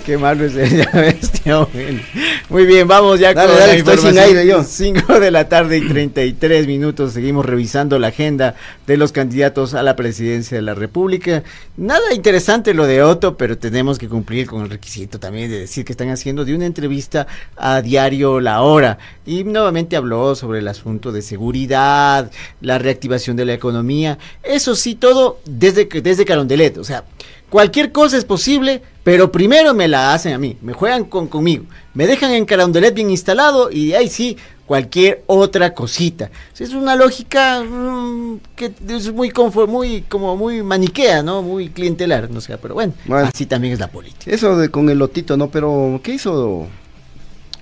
[0.06, 2.02] Qué malo es ella bestia, bueno.
[2.50, 4.18] Muy bien, vamos ya Dale, con dale, la sin información.
[4.18, 4.64] aire yo.
[4.64, 7.14] 5 de la tarde y 33 minutos.
[7.14, 8.56] Seguimos revisando la agenda
[8.88, 11.44] de los candidatos a la presidencia de la República.
[11.78, 15.86] Nada interesante lo de Otto, pero tenemos que cumplir con el requisito también de decir
[15.86, 18.98] que están haciendo de una entrevista a diario La Hora.
[19.26, 24.18] Y nuevamente habló sobre el asunto de seguridad, la reactivación de la economía.
[24.42, 26.78] Eso sí, todo desde, desde Carondelet.
[26.78, 27.04] O sea,
[27.52, 31.66] Cualquier cosa es posible, pero primero me la hacen a mí, me juegan con, conmigo,
[31.94, 34.38] me dejan en Carondelet bien instalado y de ahí sí,
[34.72, 36.30] cualquier otra cosita.
[36.58, 39.34] Es una lógica mm, que es muy,
[39.68, 41.42] muy, como muy maniquea, ¿no?
[41.42, 43.28] Muy clientelar, no sé, pero bueno, Bueno.
[43.28, 44.32] así también es la política.
[44.32, 45.50] Eso de con el lotito, ¿no?
[45.50, 46.68] Pero, ¿qué hizo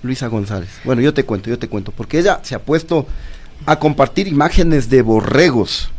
[0.02, 0.68] Luisa González?
[0.84, 1.90] Bueno, yo te cuento, yo te cuento.
[1.90, 3.06] Porque ella se ha puesto
[3.66, 5.90] a compartir imágenes de borregos.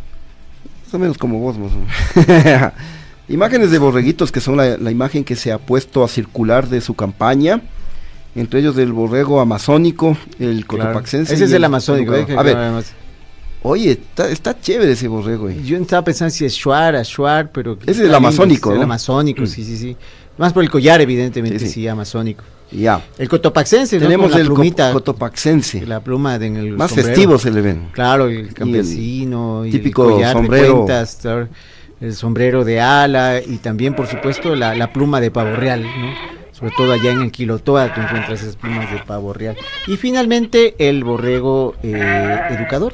[0.85, 2.73] Más o menos como vos, más o menos.
[3.31, 6.81] imágenes de borreguitos que son la, la imagen que se ha puesto a circular de
[6.81, 7.61] su campaña.
[8.33, 11.33] Entre ellos del borrego amazónico, el cotopaxense.
[11.33, 12.93] Ese es el amazónico, eh, que A ver, no, además.
[13.61, 15.49] oye, está, está chévere ese borrego.
[15.49, 15.57] eh.
[15.65, 17.77] Yo estaba pensando si es Shuar, Ashuar, pero...
[17.81, 18.83] Ese es el amazónico, El ¿no?
[18.83, 19.47] amazónico, Mm.
[19.47, 19.97] sí, sí, sí.
[20.37, 21.87] Más por el collar, evidentemente, Sí, sí, sí.
[21.89, 22.43] amazónico.
[22.71, 23.03] Ya.
[23.17, 24.03] El cotopaxense, ¿no?
[24.05, 24.93] Tenemos la el plumita.
[24.93, 25.85] cotopaxense.
[25.85, 27.09] La pluma de en el Más sombrero.
[27.09, 27.89] festivo se le ven.
[27.91, 30.75] Claro, el campesino, y el típico collar de sombrero.
[30.77, 31.49] cuentas, claro,
[32.01, 36.41] el sombrero de ala y también, por supuesto, la, la pluma de pavo real, ¿no?
[36.51, 39.55] Sobre todo allá en el Quilotoa tú encuentras esas plumas de pavo real.
[39.87, 42.93] Y finalmente el borrego eh, educador,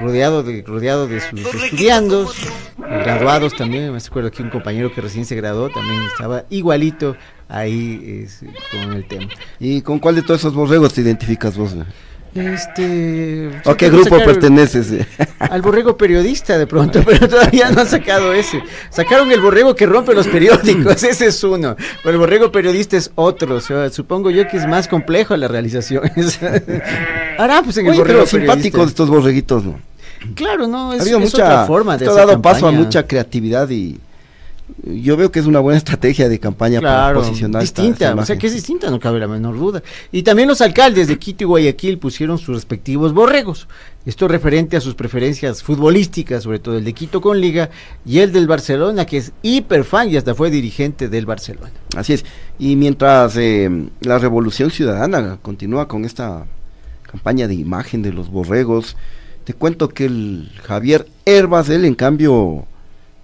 [0.00, 2.36] rodeado de, rodeado de sus estudiandos,
[2.76, 3.90] graduados también.
[3.92, 7.16] Me acuerdo que un compañero que recién se graduó también estaba igualito
[7.48, 9.28] ahí es, con el tema.
[9.58, 11.74] ¿Y con cuál de todos esos borregos te identificas vos?
[12.34, 13.50] Este.
[13.64, 15.06] ¿A qué grupo perteneces?
[15.38, 18.62] Al borrego periodista de pronto, pero todavía no han sacado ese.
[18.90, 21.76] Sacaron el borrego que rompe los periódicos, ese es uno.
[22.02, 23.56] Pero el borrego periodista es otro.
[23.56, 26.04] O sea, supongo yo que es más complejo la realización.
[27.38, 29.80] Ahora, pues en el Oye, borrego pero simpáticos estos borreguitos, ¿no?
[30.34, 32.72] Claro, no, es, ha habido es mucha otra forma de esto ha dado paso a
[32.72, 33.98] mucha creatividad y
[34.84, 38.22] yo veo que es una buena estrategia de campaña Claro, para posicionar esta- distinta, esta
[38.22, 39.82] o sea que es distinta, no cabe la menor duda.
[40.12, 43.68] Y también los alcaldes de Quito y Guayaquil pusieron sus respectivos borregos.
[44.06, 47.68] Esto referente a sus preferencias futbolísticas, sobre todo el de Quito con Liga
[48.06, 51.70] y el del Barcelona, que es hiper fan y hasta fue dirigente del Barcelona.
[51.96, 52.24] Así es.
[52.58, 56.46] Y mientras eh, la revolución ciudadana continúa con esta
[57.02, 58.96] campaña de imagen de los borregos,
[59.44, 62.66] te cuento que el Javier Herbas, él en cambio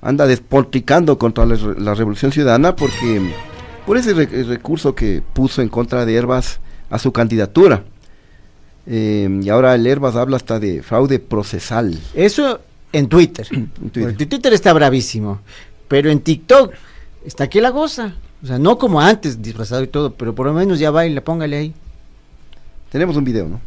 [0.07, 3.21] anda despotricando contra la, la Revolución Ciudadana porque
[3.85, 7.83] por ese re- recurso que puso en contra de Herbas a su candidatura.
[8.87, 11.99] Eh, y ahora el Herbas habla hasta de fraude procesal.
[12.15, 12.61] Eso
[12.93, 13.47] en Twitter.
[13.93, 14.03] Twitter.
[14.05, 15.41] Porque Twitter está bravísimo.
[15.89, 16.73] Pero en TikTok
[17.25, 18.15] está que la goza.
[18.43, 21.57] O sea, no como antes, disfrazado y todo, pero por lo menos ya baila, póngale
[21.57, 21.75] ahí.
[22.91, 23.61] Tenemos un video, ¿no?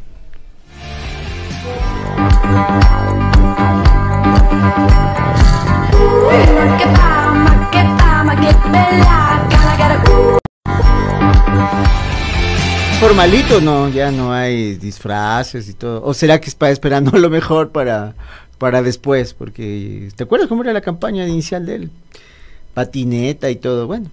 [13.00, 16.04] Formalito, no, ya no hay disfraces y todo.
[16.04, 18.14] ¿O será que está esperando lo mejor para,
[18.58, 19.34] para después?
[19.34, 21.92] Porque, ¿te acuerdas cómo era la campaña inicial de él?
[22.74, 24.10] Patineta y todo, bueno.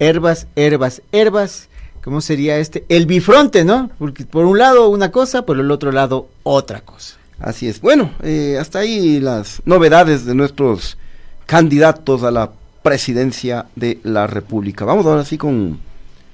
[0.00, 1.68] Herbas, herbas, herbas.
[2.02, 2.84] ¿Cómo sería este?
[2.88, 3.90] El bifronte, ¿no?
[4.00, 7.16] Porque por un lado una cosa, por el otro lado otra cosa.
[7.38, 7.80] Así es.
[7.80, 10.98] Bueno, eh, hasta ahí las novedades de nuestros
[11.46, 12.50] candidatos a la
[12.84, 14.84] presidencia de la República.
[14.84, 15.80] Vamos ahora sí con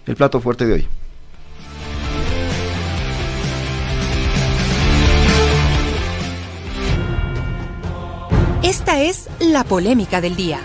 [0.04, 0.88] el plato fuerte de hoy.
[8.64, 10.58] Esta es la polémica del día.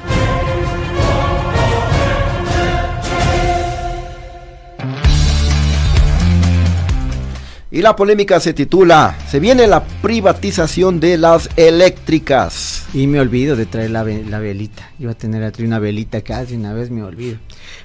[7.69, 12.74] Y la polémica se titula, se viene la privatización de las eléctricas.
[12.93, 14.91] Y me olvido de traer la, la velita.
[14.99, 17.37] Iba a tener una velita casi una vez, me olvido.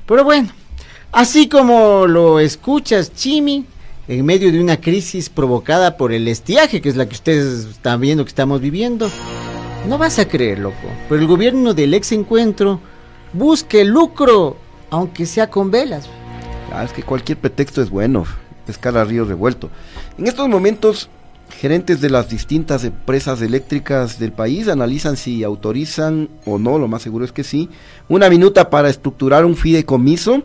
[0.07, 0.51] Pero bueno,
[1.13, 3.65] así como lo escuchas, Chimi,
[4.09, 8.01] en medio de una crisis provocada por el estiaje, que es la que ustedes están
[8.01, 9.11] viendo que estamos viviendo,
[9.89, 10.77] no vas a creer, loco.
[11.09, 12.81] Pero el gobierno del ex encuentro
[13.33, 14.57] busque lucro,
[14.91, 16.09] aunque sea con velas.
[16.73, 18.25] Ah, es que cualquier pretexto es bueno,
[18.67, 19.71] pescar a río revuelto.
[20.19, 21.09] En estos momentos,
[21.51, 27.03] gerentes de las distintas empresas eléctricas del país analizan si autorizan o no, lo más
[27.03, 27.69] seguro es que sí,
[28.09, 30.43] una minuta para estructurar un fideicomiso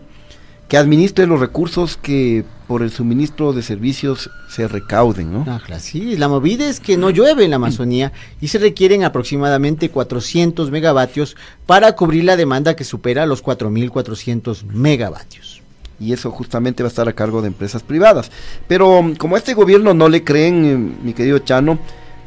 [0.68, 5.46] que administre los recursos que por el suministro de servicios se recauden, ¿no?
[5.48, 9.90] Ajá, sí, la movida es que no llueve en la Amazonía y se requieren aproximadamente
[9.92, 11.36] 400 megavatios
[11.68, 15.62] para cubrir la demanda que supera los 4.400 megavatios.
[16.00, 18.32] Y eso justamente va a estar a cargo de empresas privadas.
[18.68, 21.80] Pero mm, como a este gobierno no le creen, eh, mi querido Chano,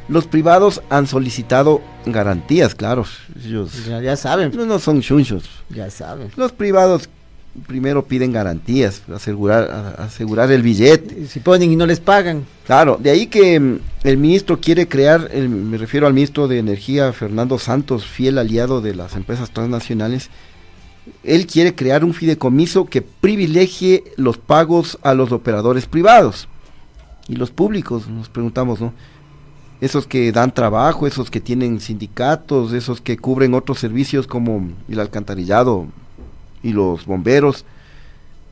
[0.09, 3.05] los privados han solicitado garantías, claro.
[3.45, 5.45] Ellos Ya, ya saben, no, no son chunchos.
[5.69, 6.31] ya saben.
[6.37, 7.09] Los privados
[7.67, 11.27] primero piden garantías, asegurar, asegurar el billete.
[11.27, 12.45] Si ponen y no les pagan.
[12.67, 16.59] Claro, de ahí que mm, el ministro quiere crear, el- me refiero al ministro de
[16.59, 20.31] Energía, Fernando Santos, fiel aliado de las empresas transnacionales,
[21.23, 26.49] él quiere crear un fideicomiso que privilegie los pagos a los operadores privados
[27.29, 28.93] y los públicos, nos preguntamos, ¿no?
[29.81, 34.99] Esos que dan trabajo, esos que tienen sindicatos, esos que cubren otros servicios como el
[34.99, 35.87] alcantarillado
[36.63, 37.65] y los bomberos,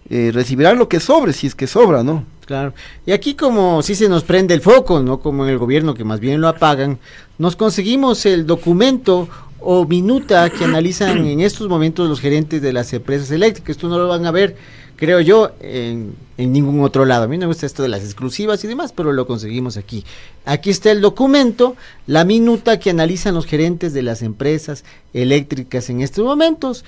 [0.08, 2.24] eh, recibirán lo que sobre, si es que sobra, ¿no?
[2.44, 2.74] Claro.
[3.04, 6.04] Y aquí como si se nos prende el foco, no como en el gobierno que
[6.04, 7.00] más bien lo apagan,
[7.38, 9.28] nos conseguimos el documento
[9.68, 13.70] o minuta que analizan en estos momentos los gerentes de las empresas eléctricas.
[13.70, 14.54] Esto no lo van a ver,
[14.94, 17.24] creo yo, en, en ningún otro lado.
[17.24, 20.04] A mí no me gusta esto de las exclusivas y demás, pero lo conseguimos aquí.
[20.44, 21.74] Aquí está el documento,
[22.06, 26.84] la minuta que analizan los gerentes de las empresas eléctricas en estos momentos.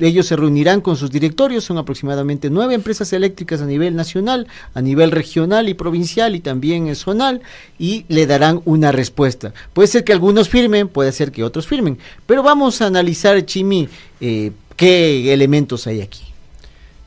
[0.00, 4.80] Ellos se reunirán con sus directorios, son aproximadamente nueve empresas eléctricas a nivel nacional, a
[4.80, 7.42] nivel regional y provincial y también zonal,
[7.78, 9.52] y le darán una respuesta.
[9.72, 13.88] Puede ser que algunos firmen, puede ser que otros firmen, pero vamos a analizar, Chimi,
[14.20, 16.22] eh, qué elementos hay aquí.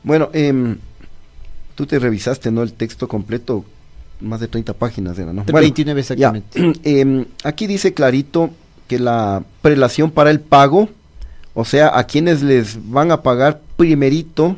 [0.02, 0.76] Bueno, em,
[1.74, 2.62] tú te revisaste, ¿no?
[2.62, 3.64] El texto completo,
[4.20, 5.44] más de 30 páginas era, ¿no?
[5.44, 6.32] 29 ya.
[6.32, 6.80] exactamente.
[7.00, 8.50] Em, aquí dice clarito
[8.88, 10.88] que la prelación para el pago,
[11.54, 14.56] o sea, a quienes les van a pagar primerito,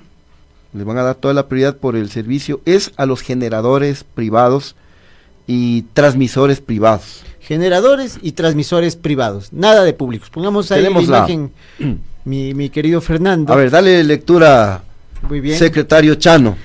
[0.72, 4.74] les van a dar toda la prioridad por el servicio, es a los generadores privados
[5.46, 7.22] y transmisores privados.
[7.40, 10.30] Generadores y transmisores privados, nada de públicos.
[10.30, 11.52] Pongamos ahí Tenemos la la- imagen,
[12.24, 13.52] mi, mi querido Fernando.
[13.52, 14.82] A ver, dale lectura,
[15.28, 15.58] Muy bien.
[15.58, 16.56] secretario Chano.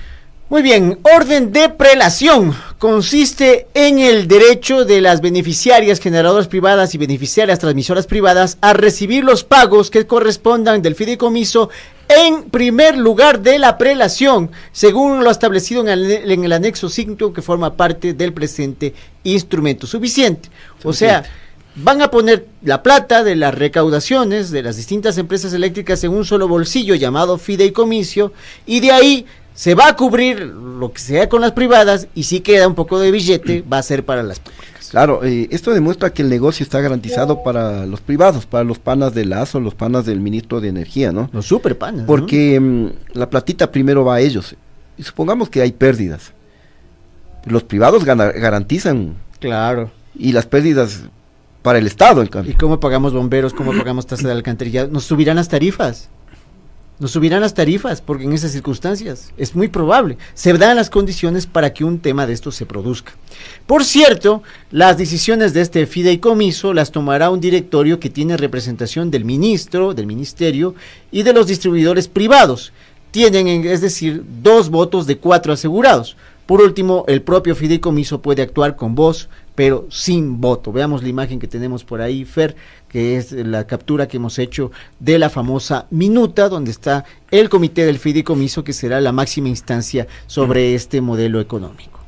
[0.50, 6.98] Muy bien, orden de prelación consiste en el derecho de las beneficiarias generadoras privadas y
[6.98, 11.70] beneficiarias transmisoras privadas a recibir los pagos que correspondan del fideicomiso
[12.08, 17.76] en primer lugar de la prelación, según lo establecido en el, anexo 5 que forma
[17.76, 20.50] parte del presente instrumento suficiente.
[20.84, 21.24] O sea,
[21.76, 26.26] van a poner la plata de las recaudaciones de las distintas empresas eléctricas en un
[26.26, 28.34] solo bolsillo llamado fideicomiso
[28.66, 32.40] y de ahí se va a cubrir lo que sea con las privadas y si
[32.42, 34.90] queda un poco de billete va a ser para las públicas.
[34.90, 39.14] Claro, eh, esto demuestra que el negocio está garantizado para los privados, para los panas
[39.14, 41.30] de Lazo, los panas del ministro de Energía, ¿no?
[41.32, 42.02] Los super panas.
[42.02, 42.08] ¿no?
[42.08, 44.56] Porque mm, la platita primero va a ellos.
[44.98, 46.34] Y supongamos que hay pérdidas.
[47.46, 49.16] Los privados gana- garantizan.
[49.40, 49.92] Claro.
[50.18, 51.02] Y las pérdidas
[51.62, 52.52] para el Estado, en cambio.
[52.52, 53.54] ¿Y cómo pagamos bomberos?
[53.54, 54.90] ¿Cómo pagamos tasa de alcantarillado?
[54.90, 56.10] Nos subirán las tarifas.
[57.00, 60.18] Nos subirán las tarifas porque en esas circunstancias es muy probable.
[60.34, 63.14] Se dan las condiciones para que un tema de esto se produzca.
[63.66, 69.24] Por cierto, las decisiones de este fideicomiso las tomará un directorio que tiene representación del
[69.24, 70.76] ministro, del ministerio
[71.10, 72.74] y de los distribuidores privados.
[73.12, 76.18] Tienen, en- es decir, dos votos de cuatro asegurados.
[76.46, 79.30] Por último, el propio fideicomiso puede actuar con voz,
[79.60, 80.72] pero sin voto.
[80.72, 82.56] Veamos la imagen que tenemos por ahí, Fer,
[82.88, 87.86] que es la captura que hemos hecho de la famosa minuta, donde está el comité
[87.86, 92.00] del fideicomiso, que será la máxima instancia sobre este modelo económico.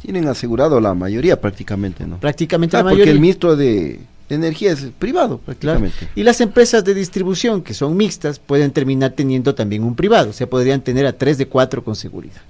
[0.00, 2.18] Tienen asegurado la mayoría prácticamente, ¿no?
[2.20, 3.12] Prácticamente Ah, la porque mayoría.
[3.14, 3.98] el ministro de,
[4.28, 6.08] Energía es privado prácticamente.
[6.14, 10.30] Y las empresas de distribución, que son mixtas, pueden terminar teniendo también un privado.
[10.30, 12.42] O sea, podrían tener a tres de cuatro con seguridad.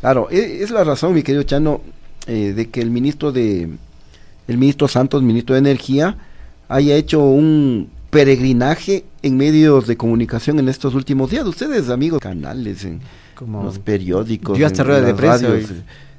[0.00, 1.80] Claro, e- es la razón, mi querido Chano,
[2.26, 3.68] eh, de que el ministro de
[4.46, 6.16] el ministro Santos, ministro de Energía,
[6.68, 11.46] haya hecho un peregrinaje en medios de comunicación en estos últimos días.
[11.46, 13.00] Ustedes, amigos, canales, en
[13.34, 15.70] Como los periódicos, hasta en de prensa radios,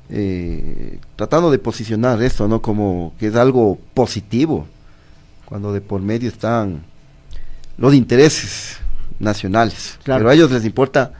[0.10, 2.62] eh, tratando de posicionar esto, ¿no?
[2.62, 4.68] Como que es algo positivo,
[5.46, 6.84] cuando de por medio están
[7.78, 8.78] los intereses
[9.20, 9.98] nacionales.
[10.04, 10.20] Claro.
[10.20, 11.14] Pero a ellos les importa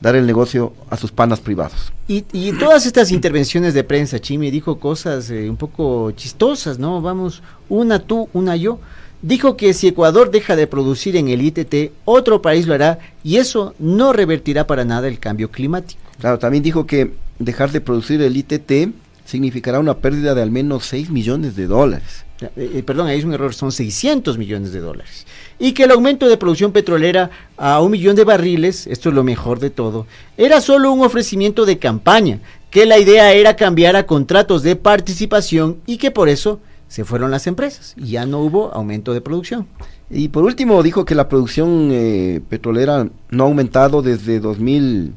[0.00, 1.92] dar el negocio a sus panas privados.
[2.06, 7.00] Y, y todas estas intervenciones de prensa, Chimi dijo cosas eh, un poco chistosas, ¿no?
[7.00, 8.78] Vamos, una tú, una yo.
[9.20, 13.36] Dijo que si Ecuador deja de producir en el ITT, otro país lo hará y
[13.36, 16.00] eso no revertirá para nada el cambio climático.
[16.20, 18.94] Claro, también dijo que dejar de producir el ITT
[19.28, 22.24] significará una pérdida de al menos 6 millones de dólares.
[22.40, 25.26] Eh, eh, perdón, ahí es un error, son 600 millones de dólares.
[25.58, 29.24] Y que el aumento de producción petrolera a un millón de barriles, esto es lo
[29.24, 30.06] mejor de todo,
[30.38, 35.76] era solo un ofrecimiento de campaña, que la idea era cambiar a contratos de participación
[35.84, 39.66] y que por eso se fueron las empresas y ya no hubo aumento de producción.
[40.08, 45.12] Y por último dijo que la producción eh, petrolera no ha aumentado desde 2000,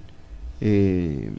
[0.59, 1.31] eh,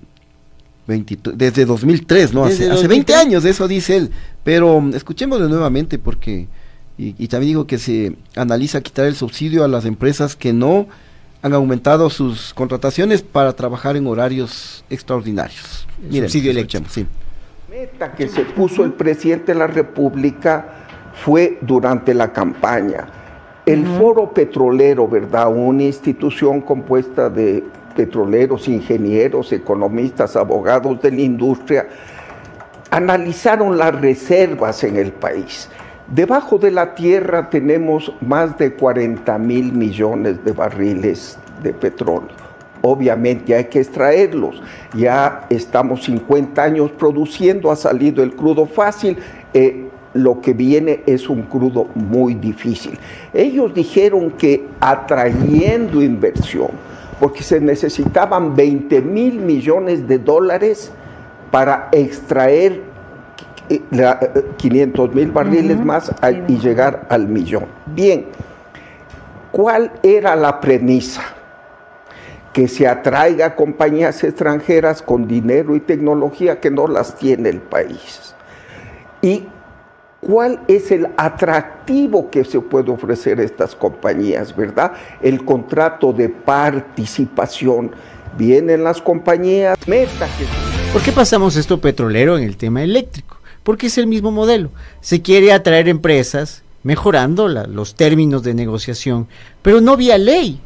[0.86, 2.46] 23 desde 2003, ¿no?
[2.46, 3.16] Desde Hace, hace 20 2003.
[3.16, 4.10] años, eso dice él.
[4.44, 6.48] Pero mm, escuchémoslo nuevamente porque...
[6.98, 10.88] Y, y también dijo que se analiza quitar el subsidio a las empresas que no
[11.42, 15.86] han aumentado sus contrataciones para trabajar en horarios extraordinarios.
[16.00, 16.52] Miren, subsidio
[16.88, 17.06] sí.
[17.68, 20.66] meta que se puso el presidente de la República
[21.24, 23.08] fue durante la campaña.
[23.66, 25.52] El foro petrolero, ¿verdad?
[25.52, 27.62] Una institución compuesta de
[27.92, 31.88] petroleros, ingenieros, economistas, abogados de la industria,
[32.90, 35.68] analizaron las reservas en el país.
[36.08, 42.42] Debajo de la tierra tenemos más de 40 mil millones de barriles de petróleo.
[42.82, 44.60] Obviamente hay que extraerlos.
[44.94, 49.16] Ya estamos 50 años produciendo, ha salido el crudo fácil.
[49.54, 52.98] eh, lo que viene es un crudo muy difícil.
[53.32, 56.70] Ellos dijeron que atrayendo inversión,
[57.22, 60.90] porque se necesitaban 20 mil millones de dólares
[61.52, 62.82] para extraer
[63.68, 67.66] eh, la, eh, 500 mil barriles más a- y llegar al millón.
[67.86, 68.26] Bien,
[69.52, 71.22] ¿cuál era la premisa?
[72.52, 78.34] Que se atraiga compañías extranjeras con dinero y tecnología que no las tiene el país.
[79.22, 79.46] ¿Y
[80.22, 84.92] cuál es el atractivo que se puede ofrecer a estas compañías, verdad?
[85.20, 87.90] El contrato de participación.
[88.38, 90.28] Vienen las compañías, meta.
[90.92, 93.38] ¿Por qué pasamos esto petrolero en el tema eléctrico?
[93.62, 94.70] Porque es el mismo modelo.
[95.00, 99.26] Se quiere atraer empresas mejorando los términos de negociación,
[99.60, 100.60] pero no vía ley,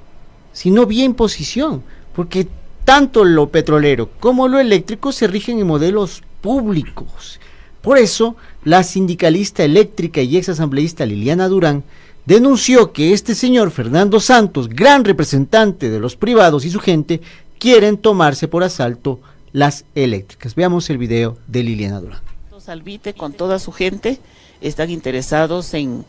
[0.53, 1.83] sino vía imposición,
[2.15, 2.47] porque
[2.85, 7.41] tanto lo petrolero como lo eléctrico se rigen en modelos públicos.
[7.83, 8.37] Por eso,
[8.67, 11.85] la sindicalista eléctrica y exasambleísta Liliana Durán
[12.25, 17.21] denunció que este señor Fernando Santos, gran representante de los privados y su gente,
[17.61, 19.21] quieren tomarse por asalto
[19.53, 20.57] las eléctricas.
[20.57, 22.21] Veamos el video de Liliana Durán.
[22.59, 24.19] Salvite con toda su gente
[24.61, 26.05] están interesados en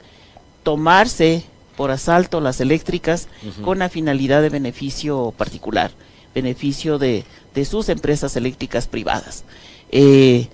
[0.63, 1.43] tomarse
[1.75, 3.27] por asalto las eléctricas
[3.63, 5.91] con la finalidad de beneficio particular,
[6.33, 9.43] beneficio de, de sus empresas eléctricas privadas.
[9.91, 10.47] Eh,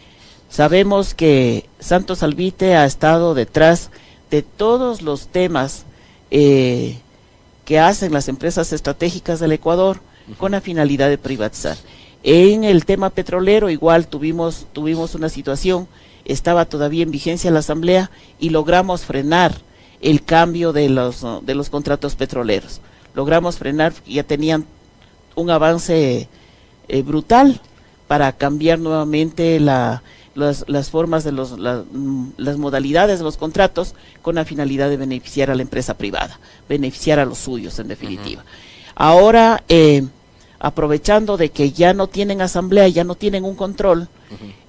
[0.54, 3.90] sabemos que Santos Salvite ha estado detrás
[4.30, 5.86] de todos los temas
[6.30, 7.00] eh,
[7.66, 10.00] que hacen las empresas estratégicas del Ecuador
[10.38, 11.76] con la finalidad de privatizar.
[12.22, 15.88] En el tema petrolero igual tuvimos, tuvimos una situación,
[16.24, 19.56] estaba todavía en vigencia la asamblea y logramos frenar
[20.02, 22.80] el cambio de los, de los contratos petroleros.
[23.16, 24.68] Logramos frenar, ya tenían
[25.36, 26.30] un avance
[26.88, 27.60] eh, brutal
[28.08, 30.04] para cambiar nuevamente la,
[30.36, 35.52] las, las formas de los, las modalidades de los contratos con la finalidad de beneficiar
[35.52, 38.44] a la empresa privada, beneficiar a los suyos en definitiva.
[38.96, 40.04] Ahora, eh,
[40.60, 44.08] aprovechando de que ya no tienen asamblea, ya no tienen un control,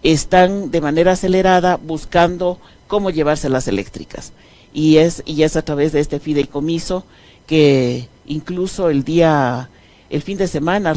[0.02, 4.32] están de manera acelerada buscando cómo llevarse las eléctricas.
[4.72, 7.04] Y es, y es a través de este fideicomiso
[7.46, 9.70] que incluso el día,
[10.10, 10.94] el fin de semana,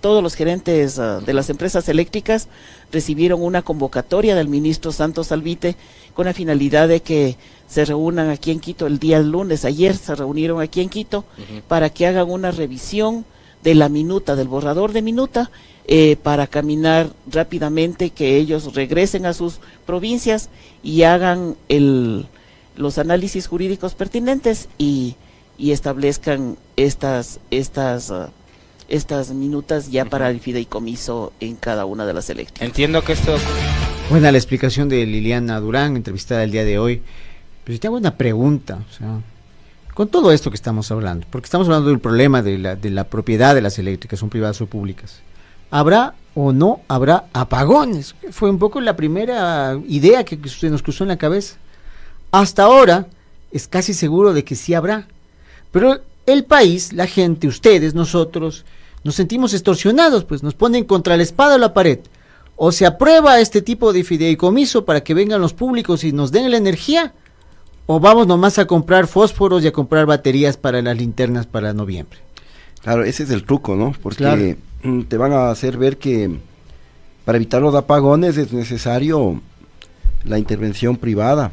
[0.00, 2.48] todos los gerentes ah, de las empresas eléctricas
[2.92, 5.76] recibieron una convocatoria del ministro Santos Alvite
[6.14, 7.36] con la finalidad de que
[7.66, 11.24] se reúnan aquí en Quito el día lunes, ayer se reunieron aquí en Quito
[11.68, 13.24] para que hagan una revisión
[13.62, 15.50] de la minuta, del borrador de minuta,
[15.86, 20.48] eh, para caminar rápidamente, que ellos regresen a sus provincias
[20.82, 22.26] y hagan el,
[22.76, 25.16] los análisis jurídicos pertinentes y,
[25.58, 28.26] y establezcan estas, estas, uh,
[28.88, 32.62] estas minutas ya para el fideicomiso en cada una de las elecciones.
[32.62, 33.36] Entiendo que esto...
[34.10, 37.02] Buena la explicación de Liliana Durán, entrevistada el día de hoy.
[37.64, 39.20] Pero si te hago una pregunta, o sea,
[39.94, 43.04] con todo esto que estamos hablando, porque estamos hablando del problema de la, de la
[43.04, 45.20] propiedad de las eléctricas, son privadas o públicas,
[45.70, 48.14] ¿habrá o no habrá apagones?
[48.30, 51.56] Fue un poco la primera idea que se nos cruzó en la cabeza.
[52.30, 53.06] Hasta ahora
[53.52, 55.06] es casi seguro de que sí habrá.
[55.70, 58.64] Pero el país, la gente, ustedes, nosotros,
[59.04, 62.00] nos sentimos extorsionados, pues nos ponen contra la espada o la pared.
[62.56, 66.50] O se aprueba este tipo de fideicomiso para que vengan los públicos y nos den
[66.50, 67.14] la energía,
[67.86, 72.20] o vamos nomás a comprar fósforos y a comprar baterías para las linternas para noviembre.
[72.82, 73.94] Claro, ese es el truco, ¿no?
[74.02, 76.38] Porque mm, te van a hacer ver que
[77.24, 79.40] para evitar los apagones es necesario
[80.24, 81.52] la intervención privada.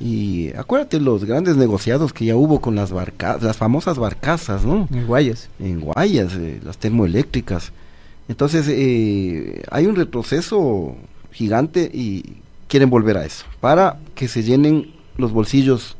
[0.00, 4.88] Y acuérdate los grandes negociados que ya hubo con las barcas, las famosas barcazas, ¿no?
[4.92, 5.48] En Guayas.
[5.58, 7.72] En Guayas, eh, las termoeléctricas.
[8.28, 10.94] Entonces, eh, hay un retroceso
[11.32, 12.36] gigante y
[12.68, 15.96] quieren volver a eso, para que se llenen los bolsillos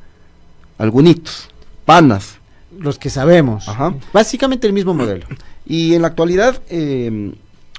[0.77, 1.49] algunitos,
[1.85, 2.37] panas.
[2.79, 3.67] Los que sabemos.
[4.13, 5.27] Básicamente el mismo modelo.
[5.67, 7.33] Y en la actualidad, em,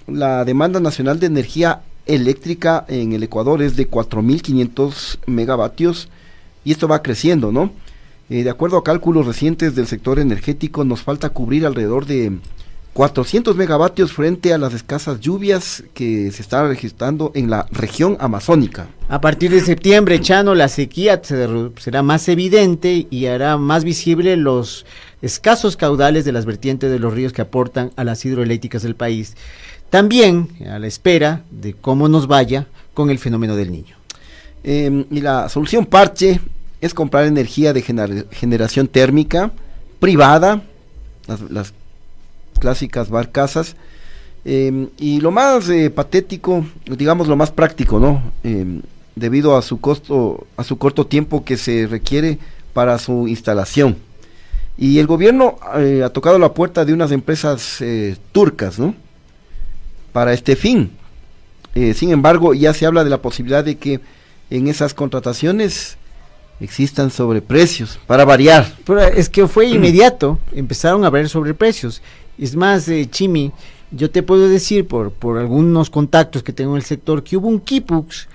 [0.07, 6.09] la demanda nacional de energía eléctrica en el Ecuador es de 4.500 megavatios
[6.65, 7.71] y esto va creciendo, ¿no?
[8.29, 12.37] Eh, de acuerdo a cálculos recientes del sector energético, nos falta cubrir alrededor de
[12.93, 18.87] 400 megavatios frente a las escasas lluvias que se están registrando en la región amazónica.
[19.07, 24.85] A partir de septiembre, Chano, la sequía será más evidente y hará más visible los
[25.21, 29.35] escasos caudales de las vertientes de los ríos que aportan a las hidroeléctricas del país.
[29.89, 33.95] También a la espera de cómo nos vaya con el fenómeno del niño.
[34.63, 36.39] Em, y la solución parche
[36.81, 39.51] es comprar energía de generación térmica
[39.99, 40.61] privada,
[41.49, 41.73] las
[42.59, 43.75] clásicas barcazas.
[44.45, 48.21] Em, y lo más eh, patético, digamos lo más práctico, ¿no?
[48.43, 48.81] Em,
[49.15, 52.39] debido a su costo, a su corto tiempo que se requiere
[52.73, 53.97] para su instalación.
[54.77, 58.95] Y el gobierno eh, ha tocado la puerta de unas empresas eh, turcas, ¿no?
[60.11, 60.91] Para este fin.
[61.93, 63.99] sin embargo, ya se habla de la posibilidad de que
[64.49, 65.97] en esas contrataciones
[66.59, 68.75] existan sobreprecios, para variar.
[68.85, 72.01] Pero es que fue inmediato, empezaron a ver sobreprecios.
[72.37, 73.51] Es más, eh, Chimi,
[73.91, 77.47] yo te puedo decir por, por algunos contactos que tengo en el sector que hubo
[77.47, 78.27] un Kipux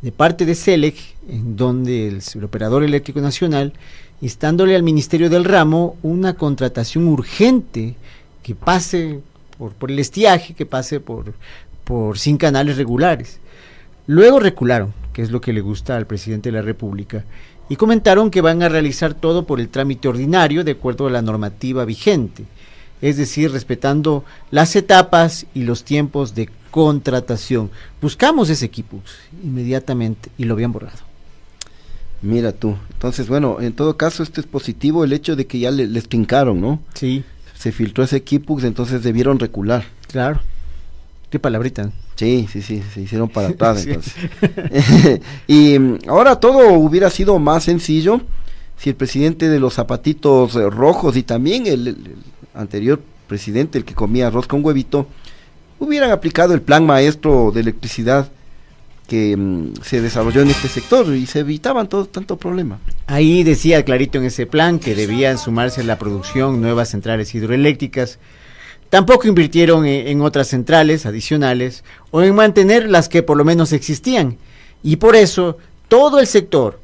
[0.00, 0.96] de parte de SELEC,
[1.28, 3.72] en donde el, operador eléctrico nacional,
[4.20, 7.94] instándole al Ministerio del Ramo una contratación urgente
[8.42, 9.20] que pase
[9.62, 11.34] por, por el estiaje, que pase por,
[11.84, 13.38] por sin canales regulares.
[14.08, 17.24] Luego recularon, que es lo que le gusta al presidente de la República,
[17.68, 21.22] y comentaron que van a realizar todo por el trámite ordinario de acuerdo a la
[21.22, 22.44] normativa vigente
[23.02, 27.70] es decir, respetando las etapas y los tiempos de contratación.
[28.00, 29.02] Buscamos ese equipo
[29.42, 31.00] inmediatamente y lo habían borrado.
[32.22, 35.72] Mira tú, entonces bueno, en todo caso esto es positivo el hecho de que ya
[35.72, 36.80] le, les trincaron, ¿no?
[36.94, 37.24] Sí.
[37.62, 39.84] Se filtró ese equipo, entonces debieron recular.
[40.10, 40.40] Claro.
[41.30, 41.92] Qué palabrita.
[42.16, 44.14] Sí, sí, sí, se hicieron para atrás entonces.
[45.46, 48.20] y mm, ahora todo hubiera sido más sencillo
[48.76, 52.16] si el presidente de los zapatitos rojos y también el
[52.52, 55.06] anterior presidente, el que comía arroz con huevito,
[55.78, 58.28] hubieran aplicado el plan maestro de electricidad
[59.12, 62.78] que mm, se desarrolló en este sector y se evitaban todo tanto problema.
[63.06, 68.18] Ahí decía clarito en ese plan que debían sumarse a la producción nuevas centrales hidroeléctricas,
[68.88, 73.72] Tampoco invirtieron en, en otras centrales adicionales o en mantener las que por lo menos
[73.72, 74.36] existían.
[74.82, 75.56] Y por eso
[75.88, 76.78] todo el sector,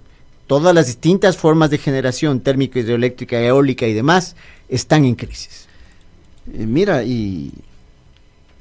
[0.46, 4.36] todas las distintas formas de generación térmica, hidroeléctrica, eólica y demás,
[4.70, 5.66] están en crisis.
[6.54, 7.52] Eh, mira, y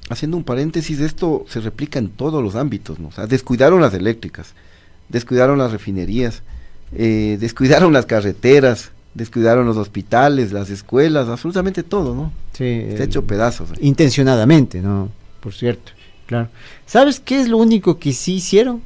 [0.10, 3.10] haciendo un paréntesis, esto se replica en todos los ámbitos, ¿no?
[3.10, 4.54] O sea, descuidaron las eléctricas,
[5.10, 6.44] descuidaron las refinerías,
[6.94, 12.32] eh, descuidaron las carreteras, descuidaron los hospitales, las escuelas, absolutamente todo, ¿no?
[12.54, 12.86] Sí.
[12.90, 13.72] Está hecho pedazos.
[13.72, 13.76] ¿eh?
[13.82, 15.10] Intencionadamente, ¿no?
[15.42, 15.92] Por cierto,
[16.26, 16.50] claro.
[16.86, 18.82] ¿Sabes qué es lo único que sí hicieron?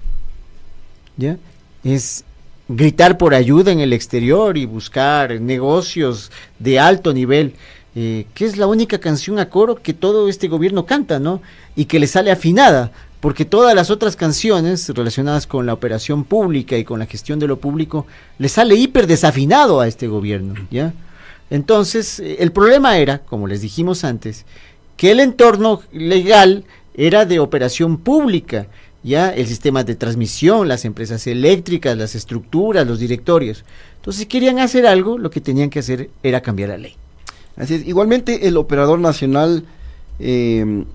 [1.17, 1.37] ¿Ya?
[1.83, 2.23] Es
[2.67, 7.53] gritar por ayuda en el exterior y buscar negocios de alto nivel,
[7.93, 11.41] eh, que es la única canción a coro que todo este gobierno canta, ¿no?
[11.75, 16.77] Y que le sale afinada, porque todas las otras canciones relacionadas con la operación pública
[16.77, 18.05] y con la gestión de lo público
[18.39, 20.93] le sale hiper desafinado a este gobierno, ¿ya?
[21.49, 24.45] Entonces, eh, el problema era, como les dijimos antes,
[24.95, 26.63] que el entorno legal
[26.93, 28.67] era de operación pública,
[29.03, 33.65] ya el sistema de transmisión, las empresas eléctricas, las estructuras, los directorios.
[33.97, 36.95] Entonces, si querían hacer algo, lo que tenían que hacer era cambiar la ley.
[37.57, 37.87] Así es.
[37.87, 39.65] Igualmente, el operador nacional.
[40.19, 40.85] eh,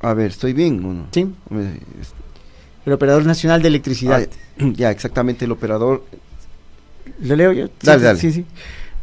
[0.00, 1.06] a ver, ¿estoy bien o no?
[1.12, 1.28] Sí.
[1.50, 1.78] Eh,
[2.86, 4.28] El operador nacional de electricidad.
[4.60, 6.04] ah, ya, exactamente, el operador.
[7.20, 7.68] ¿Lo leo yo?
[7.82, 8.20] Dale, sí, dale.
[8.20, 8.44] Sí, sí.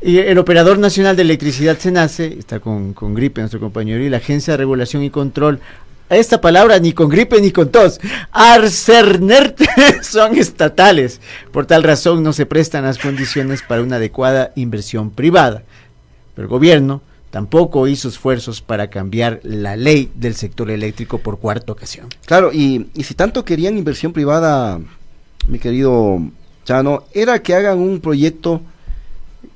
[0.01, 4.17] Y el Operador Nacional de Electricidad SENACE, está con, con gripe nuestro compañero, y la
[4.17, 5.59] Agencia de Regulación y Control,
[6.10, 7.99] esta palabra ni con gripe ni con tos,
[8.32, 9.60] Arcernert,
[10.03, 11.20] son estatales.
[11.51, 15.64] Por tal razón no se prestan las condiciones para una adecuada inversión privada.
[16.36, 17.01] Pero el gobierno
[17.32, 22.08] tampoco hizo esfuerzos para cambiar la ley del sector eléctrico por cuarta ocasión.
[22.26, 24.80] Claro, y, y si tanto querían inversión privada,
[25.47, 26.22] mi querido
[26.66, 28.62] Chano, era que hagan un proyecto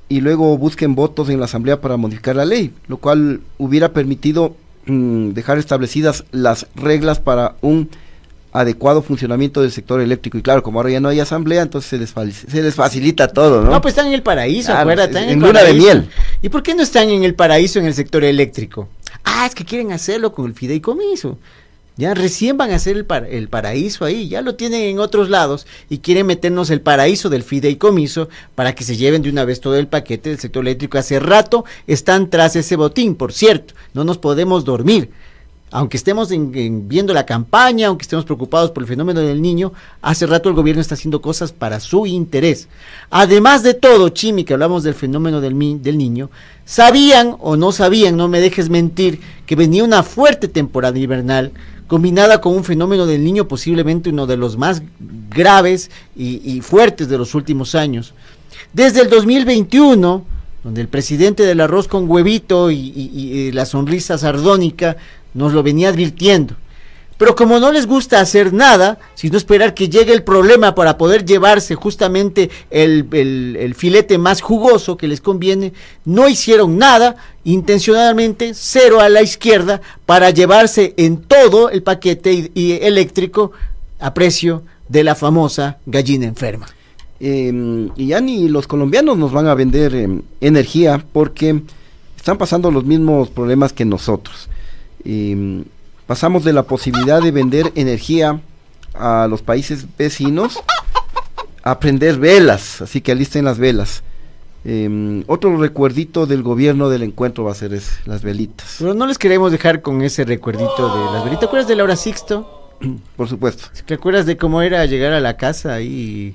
[0.08, 4.56] y luego busquen votos en la Asamblea para modificar la ley, lo cual hubiera permitido
[4.90, 7.88] mm, dejar establecidas las reglas para un
[8.52, 10.36] adecuado funcionamiento del sector eléctrico.
[10.38, 13.62] Y claro, como ahora ya no hay asamblea, entonces se les, se les facilita todo,
[13.62, 13.70] ¿no?
[13.70, 15.10] No, pues están en el paraíso, Claro, acuérdate.
[15.18, 16.08] están en luna de miel.
[16.42, 18.88] ¿Y por qué no están en el paraíso en el sector eléctrico?
[19.24, 21.38] Ah, es que quieren hacerlo con el fideicomiso.
[22.00, 25.66] Ya recién van a hacer el, el paraíso ahí, ya lo tienen en otros lados
[25.90, 29.76] y quieren meternos el paraíso del fideicomiso para que se lleven de una vez todo
[29.76, 30.96] el paquete del sector eléctrico.
[30.96, 35.10] Hace rato están tras ese botín, por cierto, no nos podemos dormir.
[35.72, 39.72] Aunque estemos en- en viendo la campaña, aunque estemos preocupados por el fenómeno del niño,
[40.02, 42.68] hace rato el gobierno está haciendo cosas para su interés.
[43.08, 46.28] Además de todo, Chimi, que hablamos del fenómeno del, niño,
[46.64, 51.52] sabían o no sabían, no me dejes mentir, que venía una fuerte temporada invernal
[51.86, 54.82] combinada con un fenómeno del niño posiblemente uno de los más
[55.30, 58.14] graves y, fuertes de los últimos años.
[58.72, 60.24] Desde el 2021,
[60.62, 64.98] donde el presidente del arroz con huevito y, y la sonrisa sardónica
[65.34, 66.54] nos lo venía advirtiendo.
[67.18, 71.26] Pero como no les gusta hacer nada, sino esperar que llegue el problema para poder
[71.26, 75.74] llevarse justamente el, el- filete más jugoso que les conviene,
[76.06, 82.72] no hicieron nada, intencionalmente cero a la izquierda, para llevarse en todo el paquete y-
[82.80, 83.52] eléctrico
[83.98, 86.68] a precio de la famosa gallina enferma.
[87.20, 87.52] Eh,
[87.96, 90.08] y ya ni los colombianos nos van a vender eh,
[90.40, 91.60] energía porque
[92.16, 94.48] están pasando los mismos problemas que nosotros.
[95.04, 95.64] Eh,
[96.06, 98.40] pasamos de la posibilidad de vender energía
[98.94, 100.58] a los países vecinos
[101.62, 104.02] a prender velas, así que alisten las velas.
[104.64, 108.76] Eh, otro recuerdito del gobierno del encuentro va a ser las velitas.
[108.78, 111.40] Pero no les queremos dejar con ese recuerdito de las velitas.
[111.40, 112.70] ¿Te acuerdas de Laura Sixto?
[113.16, 113.68] Por supuesto.
[113.86, 116.34] ¿Te acuerdas de cómo era llegar a la casa ahí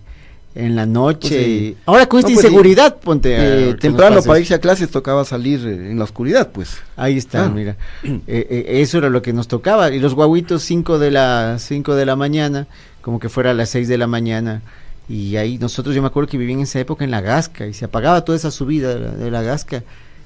[0.56, 1.30] en la noche?
[1.30, 1.52] Pues sí.
[1.52, 4.90] y- Ahora con esta No, pues, inseguridad, ponte a- Eh, temprano para irse a clases
[4.90, 6.78] tocaba salir eh, en la oscuridad, pues.
[6.96, 7.50] Ahí está, Ah.
[7.50, 7.76] mira.
[8.04, 9.92] Eh, eh, eso era lo que nos tocaba.
[9.94, 12.68] Y los guaguitos 5 de la 5 de la mañana,
[13.02, 14.62] como que fuera a las 6 de la mañana.
[15.10, 17.74] Y ahí nosotros, yo me acuerdo que vivían en esa época en la Gasca y
[17.74, 19.84] se apagaba toda esa subida de la, de la Gasca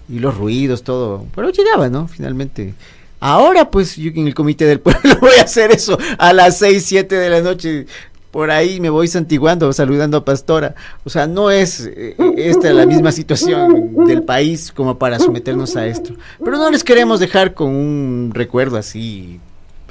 [0.07, 1.25] y los ruidos, todo.
[1.35, 2.07] Pero llegaba, ¿no?
[2.07, 2.73] Finalmente.
[3.19, 6.85] Ahora, pues, yo en el comité del pueblo voy a hacer eso a las 6,
[6.85, 7.87] 7 de la noche.
[8.31, 10.75] Por ahí me voy santiguando, saludando a Pastora.
[11.03, 15.87] O sea, no es eh, esta la misma situación del país como para someternos a
[15.87, 16.13] esto.
[16.43, 19.39] Pero no les queremos dejar con un recuerdo así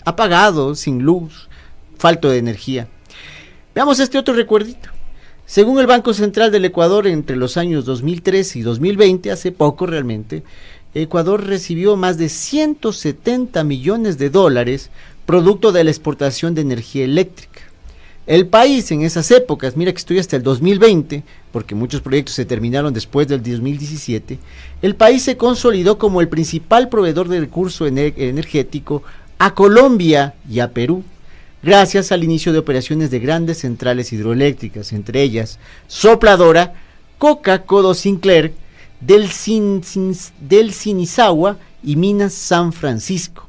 [0.04, 1.48] apagado, sin luz,
[1.96, 2.86] falto de energía.
[3.74, 4.90] Veamos este otro recuerdito.
[5.44, 10.42] Según el Banco Central del Ecuador, entre los años 2013 y 2020, hace poco realmente,
[10.94, 14.90] Ecuador recibió más de 170 millones de dólares
[15.26, 17.47] producto de la exportación de energía eléctrica.
[18.28, 22.44] El país en esas épocas, mira que estoy hasta el 2020, porque muchos proyectos se
[22.44, 24.38] terminaron después del 2017,
[24.82, 29.02] el país se consolidó como el principal proveedor de recurso ener- energético
[29.38, 31.04] a Colombia y a Perú,
[31.62, 36.74] gracias al inicio de operaciones de grandes centrales hidroeléctricas, entre ellas Sopladora,
[37.16, 38.52] Coca Codo Sinclair,
[39.00, 43.47] del, Sin- Sin- del Sinizagua y Minas San Francisco.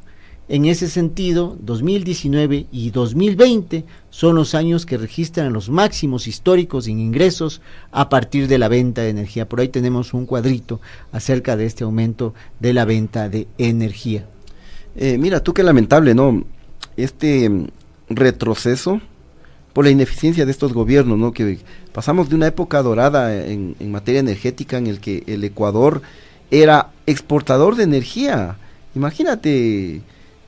[0.51, 6.99] En ese sentido, 2019 y 2020 son los años que registran los máximos históricos en
[6.99, 9.47] ingresos a partir de la venta de energía.
[9.47, 10.81] Por ahí tenemos un cuadrito
[11.11, 14.25] acerca de este aumento de la venta de energía.
[14.95, 16.43] Eh, mira, tú qué lamentable, ¿no?
[16.97, 17.67] Este mm,
[18.09, 19.01] retroceso
[19.71, 21.31] por la ineficiencia de estos gobiernos, ¿no?
[21.31, 21.59] Que
[21.93, 26.01] pasamos de una época dorada en, en materia energética en el que el Ecuador
[26.49, 28.57] era exportador de energía.
[28.95, 30.01] Imagínate,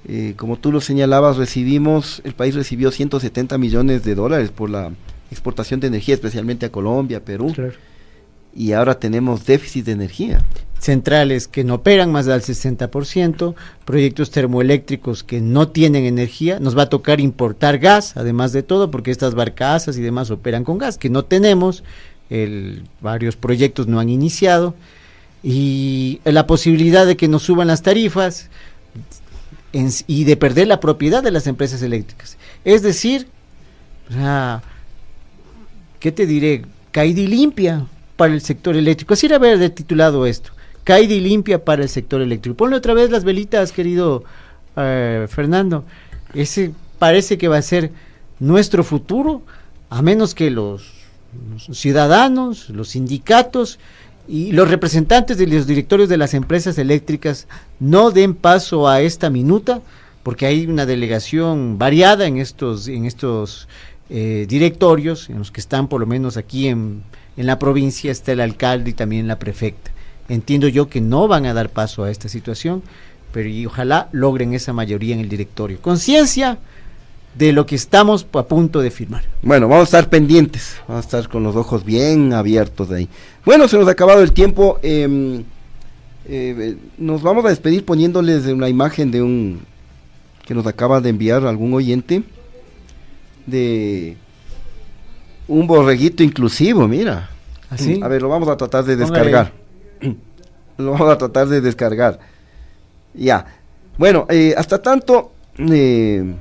[0.08, 4.91] eh, como tú lo señalabas, recibimos, el país recibió 170 millones de dólares por la
[5.30, 7.54] exportación de energía, especialmente a Colombia, Perú.
[8.54, 10.43] Y ahora tenemos déficit de energía.
[10.80, 13.54] Centrales que no operan más del 60%,
[13.86, 18.89] proyectos termoeléctricos que no tienen energía, nos va a tocar importar gas, además de todo,
[18.91, 21.84] porque estas barcazas y demás operan con gas, que no tenemos,
[22.30, 24.74] el- varios proyectos no han iniciado,
[25.43, 28.49] y la posibilidad de que nos suban las tarifas
[29.74, 32.38] y de perder la propiedad de las empresas eléctricas.
[32.65, 33.28] Es decir,
[35.99, 36.65] ¿qué te diré?
[36.91, 37.86] Caída y limpia
[38.17, 39.13] para el sector eléctrico.
[39.13, 40.51] Así era haber titulado esto.
[40.84, 42.57] Caída y limpia para el sector eléctrico.
[42.57, 44.24] Ponle otra vez las velitas, querido
[44.76, 45.86] eh, Fernando.
[46.34, 47.91] Ese parece que va a ser
[48.39, 49.43] nuestro futuro,
[49.89, 50.91] a menos que los
[51.72, 53.80] ciudadanos, los sindicatos
[54.32, 57.47] y los representantes de los directorios de las empresas eléctricas
[57.82, 59.82] no den paso a esta minuta,
[60.23, 63.67] porque hay una delegación variada en estos, en estos
[64.09, 67.03] eh, directorios, en los que están por lo menos aquí en,
[67.36, 69.91] en la provincia, está el alcalde y también la prefecta.
[70.29, 72.84] Entiendo yo que no van a dar paso a esta situación,
[73.34, 75.82] pero y ojalá logren esa mayoría en el directorio.
[75.82, 76.57] Conciencia
[77.36, 79.23] de lo que estamos a punto de firmar.
[79.41, 83.09] Bueno, vamos a estar pendientes, vamos a estar con los ojos bien abiertos de ahí.
[83.45, 84.79] Bueno, se nos ha acabado el tiempo.
[84.84, 85.43] eh,
[86.25, 89.61] eh, nos vamos a despedir poniéndoles una imagen de un
[90.45, 92.23] que nos acaba de enviar algún oyente
[93.45, 94.17] de
[95.47, 97.29] un borreguito inclusivo, mira.
[97.69, 97.99] ¿Ah, sí?
[98.03, 99.09] A ver, lo vamos a tratar de Póngale.
[99.25, 99.53] descargar.
[100.77, 102.19] lo vamos a tratar de descargar.
[103.13, 103.45] Ya.
[103.97, 106.34] Bueno, eh, hasta tanto, eh,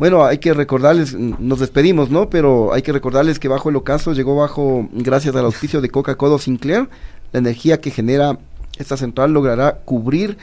[0.00, 2.30] bueno, hay que recordarles, nos despedimos, ¿no?
[2.30, 6.38] Pero hay que recordarles que bajo el ocaso llegó bajo, gracias al auspicio de Coca-Cola
[6.38, 6.88] Sinclair,
[7.32, 8.38] la energía que genera
[8.78, 10.38] esta central logrará cubrir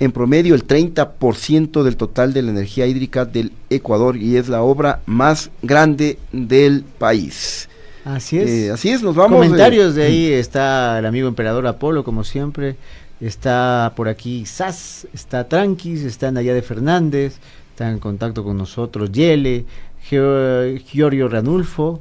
[0.00, 4.60] en promedio el 30% del total de la energía hídrica del Ecuador y es la
[4.60, 7.70] obra más grande del país.
[8.04, 8.50] Así es.
[8.50, 9.38] Eh, así es, nos vamos.
[9.38, 12.76] Comentarios eh, de ahí está el amigo emperador Apolo, como siempre.
[13.18, 17.38] Está por aquí Sas, está Tranquis, está Nayade Fernández,
[17.80, 19.64] está en contacto con nosotros Yele,
[20.06, 22.00] Gio- Giorgio Ranulfo,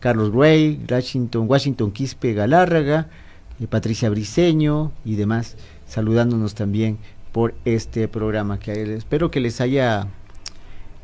[0.00, 3.06] Carlos Gray, Washington, Washington Quispe Galárraga,
[3.60, 5.54] y Patricia Briseño y demás,
[5.86, 6.98] saludándonos también
[7.30, 10.08] por este programa que espero que les haya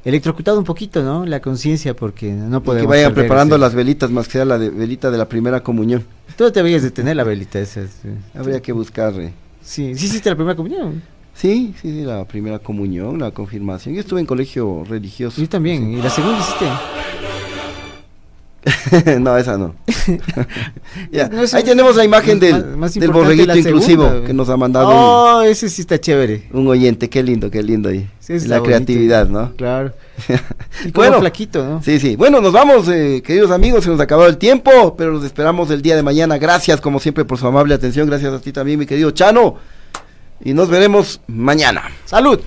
[0.05, 1.25] electrocutado un poquito, ¿no?
[1.25, 4.45] La conciencia porque no y podemos que vayan preparando ese- las velitas, más que sea
[4.45, 6.03] la de- velita de la primera comunión.
[6.37, 7.87] Tú te veías de tener la velita esa.
[7.87, 8.09] sí.
[8.35, 9.15] Habría que buscar.
[9.21, 9.33] eh.
[9.63, 11.03] Sí, sí hiciste la primera comunión.
[11.37, 13.95] Sí, sí, sí, la primera comunión, la confirmación.
[13.95, 15.41] Yo estuve en colegio religioso.
[15.41, 15.93] Yo también.
[15.93, 16.67] ¿Y la segunda hiciste?
[19.21, 19.75] no, esa no.
[21.13, 24.49] Ya, No, Ahí tenemos la imagen del, más- más del borreguito inclusivo segunda, que nos
[24.49, 26.49] ha mandado Oh, ese sí está chévere.
[26.53, 27.09] un, un oyente.
[27.09, 28.09] Qué lindo, qué lindo ahí.
[28.19, 28.63] Sí, la bonito.
[28.65, 29.53] creatividad, ¿no?
[29.57, 29.93] Claro.
[30.85, 31.83] Y como flaquito, ¿no?
[31.83, 32.17] Sí, sí.
[32.17, 35.71] Bueno, nos vamos, eh, queridos amigos, se nos ha acabado el tiempo, pero los esperamos
[35.71, 36.37] el día de mañana.
[36.39, 38.07] Gracias, como siempre, por su amable atención.
[38.09, 39.57] Gracias a ti también, mi querido Chano.
[40.45, 41.91] Y nos veremos mañana.
[42.05, 42.41] ¡Salud!